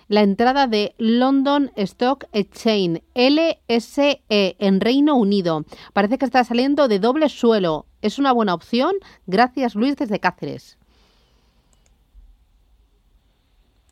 la 0.10 0.24
entrada 0.24 0.68
de 0.68 0.94
London 0.98 1.72
Stock 1.78 2.26
Exchange, 2.34 3.04
LSE, 3.14 4.22
en 4.28 4.82
Reino 4.82 5.16
Unido. 5.16 5.64
Parece 5.94 6.18
que 6.18 6.26
está 6.26 6.44
saliendo 6.44 6.88
de 6.88 7.00
doble 7.00 7.30
suelo. 7.30 7.86
Es 8.02 8.20
una 8.20 8.34
buena 8.34 8.54
opción. 8.54 8.96
Gracias, 9.28 9.76
Luis, 9.76 9.96
desde 9.96 10.20
Cáceres. 10.20 10.78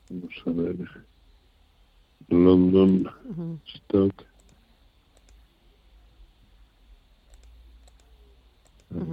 Vamos 0.10 0.34
a 0.45 0.49
ver. 0.49 0.75
London. 2.30 3.10
Stock. 3.65 4.25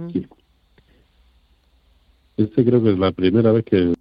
Aquí. 0.07 0.27
Este 2.37 2.65
creo 2.65 2.81
que 2.81 2.91
es 2.93 2.97
la 2.97 3.11
primera 3.11 3.51
vez 3.51 3.63
que 3.63 3.93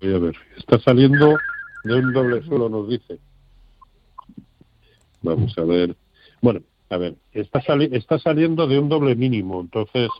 voy 0.00 0.14
a 0.14 0.18
ver. 0.18 0.36
Está 0.56 0.80
saliendo 0.80 1.36
de 1.84 1.94
un 1.94 2.12
doble 2.12 2.42
suelo, 2.42 2.68
nos 2.68 2.88
dice. 2.88 3.18
Vamos 5.22 5.56
a 5.58 5.64
ver. 5.64 5.94
Bueno, 6.40 6.62
a 6.88 6.96
ver, 6.96 7.14
está, 7.32 7.62
está 7.92 8.18
saliendo 8.18 8.66
de 8.66 8.78
un 8.78 8.88
doble 8.88 9.14
mínimo, 9.14 9.60
entonces 9.60 10.10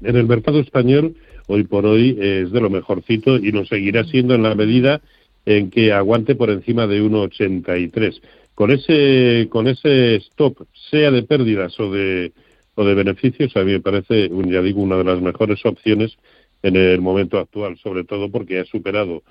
en 0.01 0.15
el 0.15 0.25
mercado 0.25 0.59
español, 0.59 1.15
hoy 1.45 1.63
por 1.63 1.85
hoy 1.85 2.17
es 2.19 2.51
de 2.51 2.59
lo 2.59 2.71
mejorcito 2.71 3.35
y 3.35 3.51
lo 3.51 3.63
seguirá 3.63 4.03
siendo 4.03 4.33
en 4.33 4.41
la 4.41 4.55
medida 4.55 4.99
en 5.45 5.69
que 5.69 5.93
aguante 5.93 6.33
por 6.33 6.49
encima 6.49 6.87
de 6.87 7.03
1,83. 7.03 8.19
Con 8.55 8.71
ese, 8.71 9.47
con 9.51 9.67
ese 9.67 10.15
stop, 10.15 10.57
sea 10.89 11.11
de 11.11 11.21
pérdidas 11.21 11.79
o 11.79 11.91
de, 11.91 12.31
o 12.73 12.83
de 12.83 12.95
beneficios, 12.95 13.55
a 13.55 13.63
mí 13.63 13.73
me 13.73 13.79
parece, 13.79 14.31
ya 14.47 14.61
digo, 14.63 14.81
una 14.81 14.97
de 14.97 15.03
las 15.03 15.21
mejores 15.21 15.63
opciones 15.67 16.17
en 16.63 16.77
el 16.77 16.99
momento 16.99 17.37
actual, 17.37 17.77
sobre 17.77 18.05
todo 18.05 18.31
porque 18.31 18.59
ha 18.59 18.65
superado 18.65 19.21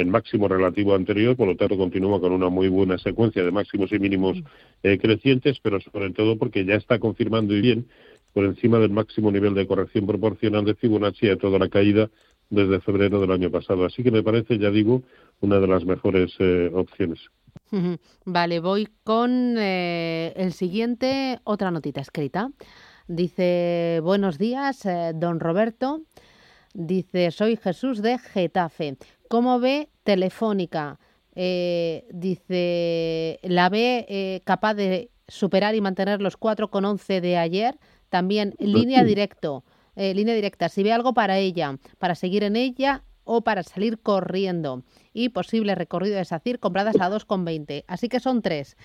el 0.00 0.08
máximo 0.08 0.48
relativo 0.48 0.94
anterior, 0.94 1.36
por 1.36 1.48
lo 1.48 1.56
tanto 1.56 1.76
continúa 1.76 2.20
con 2.20 2.32
una 2.32 2.48
muy 2.48 2.68
buena 2.68 2.98
secuencia 2.98 3.44
de 3.44 3.50
máximos 3.50 3.92
y 3.92 3.98
mínimos 3.98 4.38
eh, 4.82 4.98
crecientes, 4.98 5.58
pero 5.62 5.80
sobre 5.80 6.10
todo 6.10 6.36
porque 6.38 6.64
ya 6.64 6.74
está 6.74 6.98
confirmando 6.98 7.54
y 7.54 7.60
bien 7.60 7.86
por 8.32 8.44
encima 8.44 8.78
del 8.78 8.90
máximo 8.90 9.30
nivel 9.30 9.54
de 9.54 9.66
corrección 9.66 10.06
proporcional 10.06 10.64
de 10.64 10.74
Fibonacci 10.74 11.28
a 11.28 11.36
toda 11.36 11.58
la 11.58 11.68
caída 11.68 12.10
desde 12.48 12.80
febrero 12.80 13.20
del 13.20 13.32
año 13.32 13.50
pasado. 13.50 13.84
Así 13.84 14.02
que 14.02 14.10
me 14.10 14.22
parece, 14.22 14.58
ya 14.58 14.70
digo, 14.70 15.02
una 15.40 15.58
de 15.58 15.66
las 15.66 15.84
mejores 15.84 16.32
eh, 16.38 16.70
opciones. 16.72 17.20
Vale, 18.24 18.60
voy 18.60 18.88
con 19.04 19.56
eh, 19.58 20.32
el 20.36 20.52
siguiente, 20.52 21.38
otra 21.44 21.70
notita 21.70 22.00
escrita. 22.00 22.50
Dice, 23.06 24.00
buenos 24.02 24.38
días, 24.38 24.84
eh, 24.86 25.12
don 25.14 25.40
Roberto. 25.40 26.02
Dice, 26.74 27.30
soy 27.30 27.56
Jesús 27.56 28.02
de 28.02 28.18
Getafe. 28.18 28.96
¿Cómo 29.30 29.60
ve 29.60 29.90
Telefónica? 30.02 30.98
dice, 31.36 33.38
¿la 33.44 33.68
ve 33.68 34.42
capaz 34.44 34.74
de 34.74 35.12
superar 35.28 35.76
y 35.76 35.80
mantener 35.80 36.20
los 36.20 36.36
4,11 36.36 37.20
de 37.20 37.36
ayer? 37.36 37.78
También 38.08 38.56
línea 38.58 39.04
directo. 39.04 39.62
línea 39.94 40.34
directa, 40.34 40.68
si 40.68 40.82
ve 40.82 40.92
algo 40.92 41.14
para 41.14 41.38
ella, 41.38 41.78
para 41.98 42.16
seguir 42.16 42.42
en 42.42 42.56
ella 42.56 43.04
o 43.22 43.42
para 43.42 43.62
salir 43.62 44.00
corriendo 44.00 44.82
y 45.12 45.28
posible 45.28 45.76
recorrido 45.76 46.16
de 46.16 46.24
SACIR 46.24 46.58
compradas 46.58 46.96
a 46.96 47.08
2,20. 47.08 47.84
Así 47.86 48.08
que 48.08 48.18
son 48.18 48.42
tres. 48.42 48.76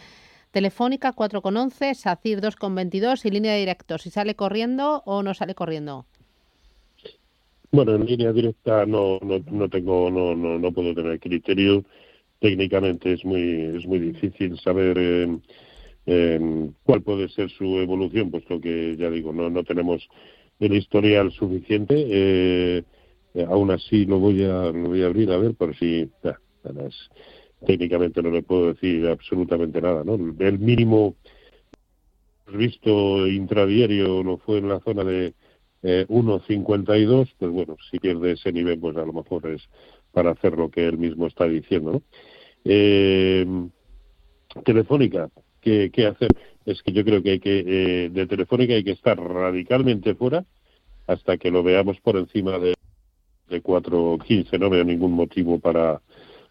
Telefónica 0.51 1.11
4,11, 1.11 1.95
SACIR 1.95 2.41
2,22 2.41 3.25
y 3.25 3.31
línea 3.31 3.55
directa. 3.55 3.97
Si 3.97 4.11
sale 4.11 4.35
corriendo 4.35 5.01
o 5.07 5.23
no 5.23 5.33
sale 5.33 5.55
corriendo. 5.55 6.05
Bueno, 7.75 7.95
en 7.95 8.05
línea 8.05 8.31
directa 8.31 8.85
no, 8.85 9.19
no, 9.21 9.43
no 9.51 9.67
tengo, 9.67 10.09
no, 10.09 10.33
no, 10.33 10.57
no 10.57 10.71
puedo 10.71 10.95
tener 10.95 11.19
criterio. 11.19 11.83
Técnicamente 12.39 13.11
es 13.11 13.25
muy, 13.25 13.41
es 13.75 13.85
muy 13.85 13.99
difícil 13.99 14.57
saber 14.59 14.97
eh, 14.97 15.37
eh, 16.05 16.69
cuál 16.83 17.01
puede 17.01 17.27
ser 17.27 17.49
su 17.49 17.65
evolución, 17.79 18.31
puesto 18.31 18.61
que 18.61 18.95
ya 18.95 19.09
digo, 19.09 19.33
no, 19.33 19.49
no 19.49 19.65
tenemos 19.65 20.07
el 20.61 20.73
historial 20.73 21.33
suficiente. 21.33 21.95
Eh, 21.97 22.83
eh, 23.33 23.45
aún 23.49 23.69
así 23.71 24.05
lo 24.05 24.19
voy 24.19 24.45
a 24.45 24.71
lo 24.71 24.87
voy 24.87 25.03
a 25.03 25.07
abrir 25.07 25.29
a 25.31 25.37
ver 25.37 25.55
por 25.55 25.75
si 25.75 26.09
técnicamente 27.67 28.23
no 28.23 28.31
le 28.31 28.41
puedo 28.41 28.71
decir 28.71 29.05
absolutamente 29.07 29.81
nada 29.81 30.05
no 30.05 30.15
el 30.15 30.59
mínimo 30.59 31.15
visto 32.47 33.27
intradiario 33.27 34.23
lo 34.23 34.37
fue 34.37 34.59
en 34.59 34.69
la 34.69 34.79
zona 34.79 35.03
de 35.03 35.33
eh, 35.85 36.05
1.52 36.09 37.33
pues 37.37 37.51
bueno 37.51 37.77
si 37.89 37.99
pierde 37.99 38.31
ese 38.31 38.51
nivel 38.51 38.79
pues 38.79 38.97
a 38.97 39.05
lo 39.05 39.13
mejor 39.13 39.47
es 39.47 39.61
para 40.11 40.31
hacer 40.31 40.57
lo 40.57 40.69
que 40.69 40.85
él 40.85 40.97
mismo 40.97 41.27
está 41.27 41.45
diciendo 41.45 41.91
¿no? 41.93 42.01
Eh, 42.65 43.45
telefónica 44.63 45.29
¿qué, 45.61 45.91
¿qué, 45.93 46.07
hacer 46.07 46.29
es 46.65 46.81
que 46.81 46.91
yo 46.91 47.05
creo 47.05 47.21
que 47.21 47.31
hay 47.31 47.39
que 47.39 47.59
eh, 47.59 48.09
de 48.09 48.27
telefónica 48.27 48.73
hay 48.73 48.83
que 48.83 48.91
estar 48.91 49.17
radicalmente 49.17 50.15
fuera 50.15 50.45
hasta 51.07 51.37
que 51.37 51.51
lo 51.51 51.61
veamos 51.61 51.99
por 52.01 52.17
encima 52.17 52.57
de 52.57 52.75
de 53.49 53.61
4.15, 53.61 54.59
no 54.59 54.69
veo 54.69 54.83
ningún 54.83 55.13
motivo 55.13 55.59
para, 55.59 56.01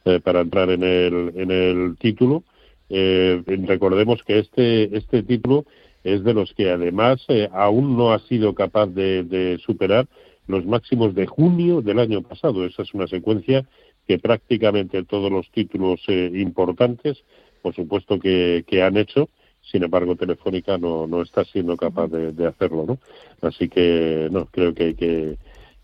eh, 0.04 0.20
para 0.20 0.40
entrar 0.40 0.70
en 0.70 0.82
el, 0.82 1.32
en 1.36 1.50
el 1.50 1.96
título. 1.98 2.44
Eh, 2.88 3.42
recordemos 3.46 4.22
que 4.22 4.38
este, 4.38 4.96
este 4.96 5.22
título 5.22 5.64
es 6.04 6.22
de 6.22 6.34
los 6.34 6.52
que 6.54 6.70
además 6.70 7.24
eh, 7.28 7.48
aún 7.52 7.96
no 7.96 8.12
ha 8.12 8.20
sido 8.20 8.54
capaz 8.54 8.86
de, 8.86 9.58
superar 9.64 10.06
los 10.46 10.66
máximos 10.66 11.14
de 11.14 11.26
junio 11.26 11.80
del 11.80 11.98
año 11.98 12.22
pasado. 12.22 12.64
Esa 12.64 12.82
es 12.82 12.94
una 12.94 13.06
secuencia 13.06 13.66
que 14.06 14.18
prácticamente 14.18 15.02
todos 15.04 15.32
los 15.32 15.50
títulos 15.50 16.00
importantes, 16.08 17.24
por 17.62 17.74
supuesto 17.74 18.20
que, 18.20 18.64
que, 18.66 18.82
han 18.82 18.98
hecho, 18.98 19.30
sin 19.62 19.82
embargo 19.82 20.14
Telefónica 20.14 20.76
no, 20.76 21.06
no 21.06 21.22
está 21.22 21.44
siendo 21.44 21.76
capaz 21.76 22.08
de, 22.08 22.32
de 22.32 22.46
hacerlo, 22.46 22.84
¿no? 22.86 22.98
Así 23.40 23.70
que 23.70 24.28
no, 24.30 24.44
creo 24.46 24.74
que 24.74 24.84
hay 24.84 24.94
que 24.94 25.38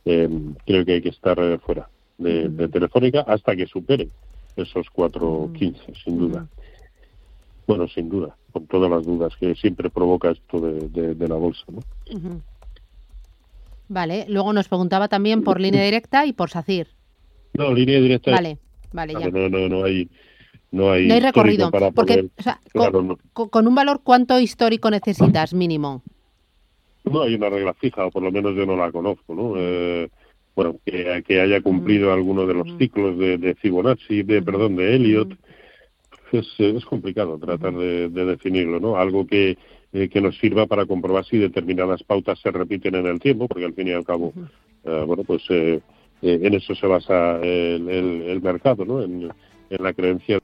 eh, 0.05 0.29
creo 0.65 0.85
que 0.85 0.93
hay 0.95 1.03
que 1.03 1.11
estar 1.11 1.39
eh, 1.39 1.59
fuera 1.59 1.89
de, 2.19 2.69
Telefónica 2.69 3.21
hasta 3.21 3.55
que 3.57 3.67
supere 3.67 4.09
esos 4.57 4.87
4.15, 4.89 6.03
sin 6.05 6.19
duda. 6.19 6.47
Bueno, 7.67 7.89
sin 7.89 8.09
duda, 8.09 8.37
con 8.51 8.67
todas 8.67 8.91
las 8.91 9.05
dudas 9.05 9.35
que 9.39 9.55
siempre 9.55 9.91
provoca 9.91 10.31
esto 10.31 10.61
de, 10.61 11.29
la 11.29 11.35
bolsa. 11.35 11.65
¿no? 11.69 11.81
Vale, 13.89 14.25
luego 14.29 14.53
nos 14.53 14.69
preguntaba 14.69 15.09
también 15.09 15.43
por 15.43 15.61
línea 15.61 15.83
directa 15.83 16.27
y 16.27 16.33
por 16.33 16.51
SACIR. 16.51 16.89
No, 17.55 17.73
línea 17.73 18.01
directa. 18.01 18.31
Vale, 18.31 18.59
vale, 18.93 19.15
ya. 19.15 19.31
No, 19.31 19.49
no, 19.49 19.69
no 19.69 19.85
hay. 19.85 20.09
No 20.73 20.93
hay, 20.93 21.09
no 21.09 21.15
hay 21.15 21.21
recorrido. 21.21 21.69
porque, 21.93 22.29
con, 23.33 23.67
un 23.67 23.75
valor, 23.75 24.03
¿cuánto 24.05 24.39
histórico 24.39 24.89
necesitas 24.89 25.53
mínimo? 25.53 26.05
No 27.03 27.23
hay 27.23 27.35
una 27.35 27.51
regla 27.51 27.75
fija, 27.75 28.07
o 28.07 28.11
por 28.13 28.23
lo 28.23 28.31
menos 28.31 28.55
yo 28.55 28.67
no 28.67 28.77
la 28.77 28.93
conozco, 28.93 29.35
¿no? 29.35 29.55
Eh, 29.57 30.09
bueno, 30.55 30.77
que, 30.85 31.25
que, 31.27 31.41
haya 31.41 31.61
cumplido 31.61 32.13
alguno 32.13 32.47
de 32.47 32.55
los 32.55 32.69
ciclos 32.79 33.19
de, 33.19 33.39
de 33.39 33.57
Fibonacci, 33.57 34.23
de, 34.23 34.43
perdón, 34.43 34.77
de 34.77 34.95
Elliot, 34.95 35.33
es, 36.39 36.49
es 36.59 36.85
complicado 36.85 37.39
tratar 37.39 37.75
de, 37.75 38.09
definirlo, 38.09 38.81
¿no? 38.81 38.97
Algo 38.97 39.27
que, 39.27 39.59
eh, 39.93 40.09
que 40.09 40.21
nos 40.21 40.39
sirva 40.39 40.67
para 40.67 40.87
comprobar 40.87 41.25
si 41.25 41.39
determinadas 41.39 42.03
pautas 42.03 42.39
se 42.41 42.51
repiten 42.51 42.95
en 42.95 43.07
el 43.07 43.21
tiempo, 43.21 43.49
porque 43.49 43.65
al 43.65 43.75
fin 43.75 43.89
y 43.89 43.93
al 43.93 44.05
cabo, 44.05 44.33
eh, 44.85 45.05
bueno, 45.07 45.25
pues 45.25 45.43
eh, 45.51 45.81
en 46.23 46.55
eso 46.55 46.75
se 46.75 46.87
basa 46.87 47.41
el, 47.41 47.89
el, 47.89 48.43
mercado, 48.43 48.85
¿no? 48.85 49.03
En, 49.03 49.31
en 49.71 49.83
la 49.83 49.93
creencia 49.93 50.41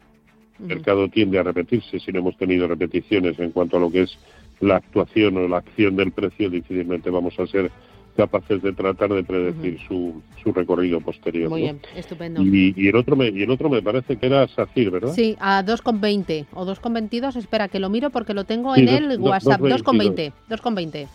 el 0.59 0.67
mercado 0.67 1.09
tiende 1.09 1.39
a 1.39 1.43
repetirse. 1.43 2.01
Si 2.01 2.13
no 2.13 2.21
hemos 2.21 2.37
tenido 2.37 2.67
repeticiones 2.67 3.39
en 3.39 3.51
cuanto 3.51 3.77
a 3.77 3.81
lo 3.81 3.91
que 3.91 4.03
es 4.03 4.19
la 4.61 4.77
actuación 4.77 5.37
o 5.37 5.49
la 5.49 5.59
acción 5.59 5.97
del 5.97 6.13
precio, 6.13 6.49
difícilmente 6.49 7.11
vamos 7.11 7.39
a 7.39 7.47
ser 7.47 7.71
capaces 8.17 8.63
de 8.63 8.73
tratar 8.73 9.11
de 9.11 9.23
predecir 9.23 9.79
su, 9.87 10.23
su 10.43 10.53
recorrido 10.53 11.01
posterior. 11.01 11.51
Muy 11.51 11.63
bien, 11.63 11.81
estupendo. 11.95 12.43
Y, 12.43 12.89
el 12.89 12.97
otro 12.97 13.15
me, 13.15 13.29
y 13.29 13.43
el 13.43 13.51
otro 13.51 13.69
me 13.69 13.83
parece 13.83 14.17
que 14.17 14.27
era 14.27 14.49
SACIR, 14.49 14.91
¿verdad? 14.91 15.13
Sí, 15.13 15.37
a 15.39 15.63
2,20 15.65 16.47
o 16.55 16.67
2,22. 16.67 17.37
Espera, 17.37 17.69
que 17.69 17.79
lo 17.79 17.91
miro 17.91 18.11
porque 18.11 18.35
lo 18.35 18.45
tengo 18.45 18.75
en 18.75 18.89
el 18.89 19.21
WhatsApp. 19.21 19.61
2,20. 19.61 20.33
2,20. 20.49 21.09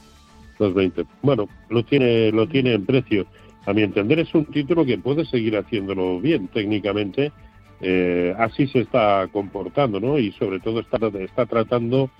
2,20. 0.59 1.05
Bueno, 1.21 1.49
lo 1.69 1.83
tiene, 1.83 2.31
lo 2.31 2.47
tiene 2.47 2.73
en 2.73 2.85
precio. 2.85 3.25
A 3.65 3.73
mi 3.73 3.81
entender 3.81 4.19
es 4.19 4.33
un 4.33 4.45
título 4.45 4.85
que 4.85 4.97
puede 4.97 5.25
seguir 5.25 5.57
haciéndolo 5.57 6.19
bien 6.19 6.47
técnicamente. 6.47 7.31
Eh, 7.81 8.33
así 8.37 8.67
se 8.67 8.79
está 8.79 9.27
comportando, 9.31 9.99
¿no? 9.99 10.19
Y 10.19 10.31
sobre 10.33 10.59
todo 10.59 10.79
está, 10.79 10.97
está 11.19 11.45
tratando 11.47 12.11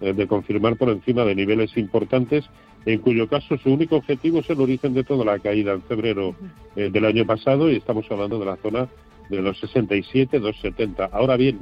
de 0.00 0.26
confirmar 0.26 0.76
por 0.76 0.88
encima 0.88 1.24
de 1.24 1.34
niveles 1.34 1.76
importantes 1.76 2.48
en 2.86 3.00
cuyo 3.00 3.28
caso 3.28 3.58
su 3.58 3.72
único 3.72 3.96
objetivo 3.96 4.38
es 4.38 4.50
el 4.50 4.60
origen 4.60 4.94
de 4.94 5.04
toda 5.04 5.24
la 5.24 5.38
caída 5.38 5.72
en 5.72 5.82
febrero 5.82 6.34
eh, 6.76 6.90
del 6.90 7.04
año 7.04 7.26
pasado 7.26 7.70
y 7.70 7.76
estamos 7.76 8.06
hablando 8.10 8.38
de 8.38 8.46
la 8.46 8.56
zona 8.56 8.88
de 9.28 9.42
los 9.42 9.58
67, 9.60 10.38
270. 10.38 11.04
Ahora 11.12 11.36
bien, 11.36 11.60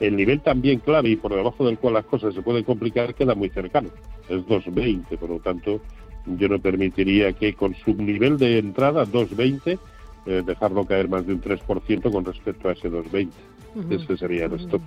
el 0.00 0.16
nivel 0.16 0.40
también 0.40 0.80
clave 0.80 1.10
y 1.10 1.16
por 1.16 1.34
debajo 1.34 1.64
del 1.66 1.78
cual 1.78 1.94
las 1.94 2.06
cosas 2.06 2.34
se 2.34 2.42
pueden 2.42 2.64
complicar 2.64 3.14
queda 3.14 3.34
muy 3.34 3.50
cercano, 3.50 3.90
es 4.28 4.46
220, 4.46 5.16
por 5.18 5.30
lo 5.30 5.38
tanto 5.38 5.80
yo 6.26 6.48
no 6.48 6.58
permitiría 6.58 7.32
que 7.34 7.54
con 7.54 7.74
su 7.76 7.94
nivel 7.94 8.36
de 8.36 8.58
entrada 8.58 9.04
220 9.04 9.78
eh, 10.26 10.42
dejarlo 10.44 10.84
caer 10.84 11.08
más 11.08 11.24
de 11.26 11.34
un 11.34 11.40
3% 11.40 12.10
con 12.10 12.24
respecto 12.24 12.68
a 12.68 12.72
ese 12.72 12.88
220. 12.88 13.94
Ese 13.94 14.16
sería 14.16 14.46
el 14.46 14.54
stop. 14.54 14.80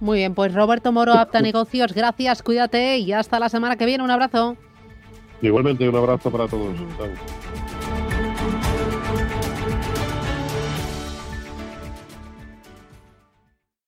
Muy 0.00 0.18
bien, 0.18 0.34
pues 0.34 0.54
Roberto 0.54 0.92
Moro, 0.92 1.12
Apta 1.18 1.40
Negocios, 1.40 1.92
gracias, 1.92 2.42
cuídate 2.42 2.98
y 2.98 3.12
hasta 3.12 3.38
la 3.38 3.48
semana 3.48 3.76
que 3.76 3.86
viene. 3.86 4.04
Un 4.04 4.10
abrazo. 4.10 4.56
Igualmente, 5.42 5.88
un 5.88 5.96
abrazo 5.96 6.30
para 6.30 6.48
todos. 6.48 6.74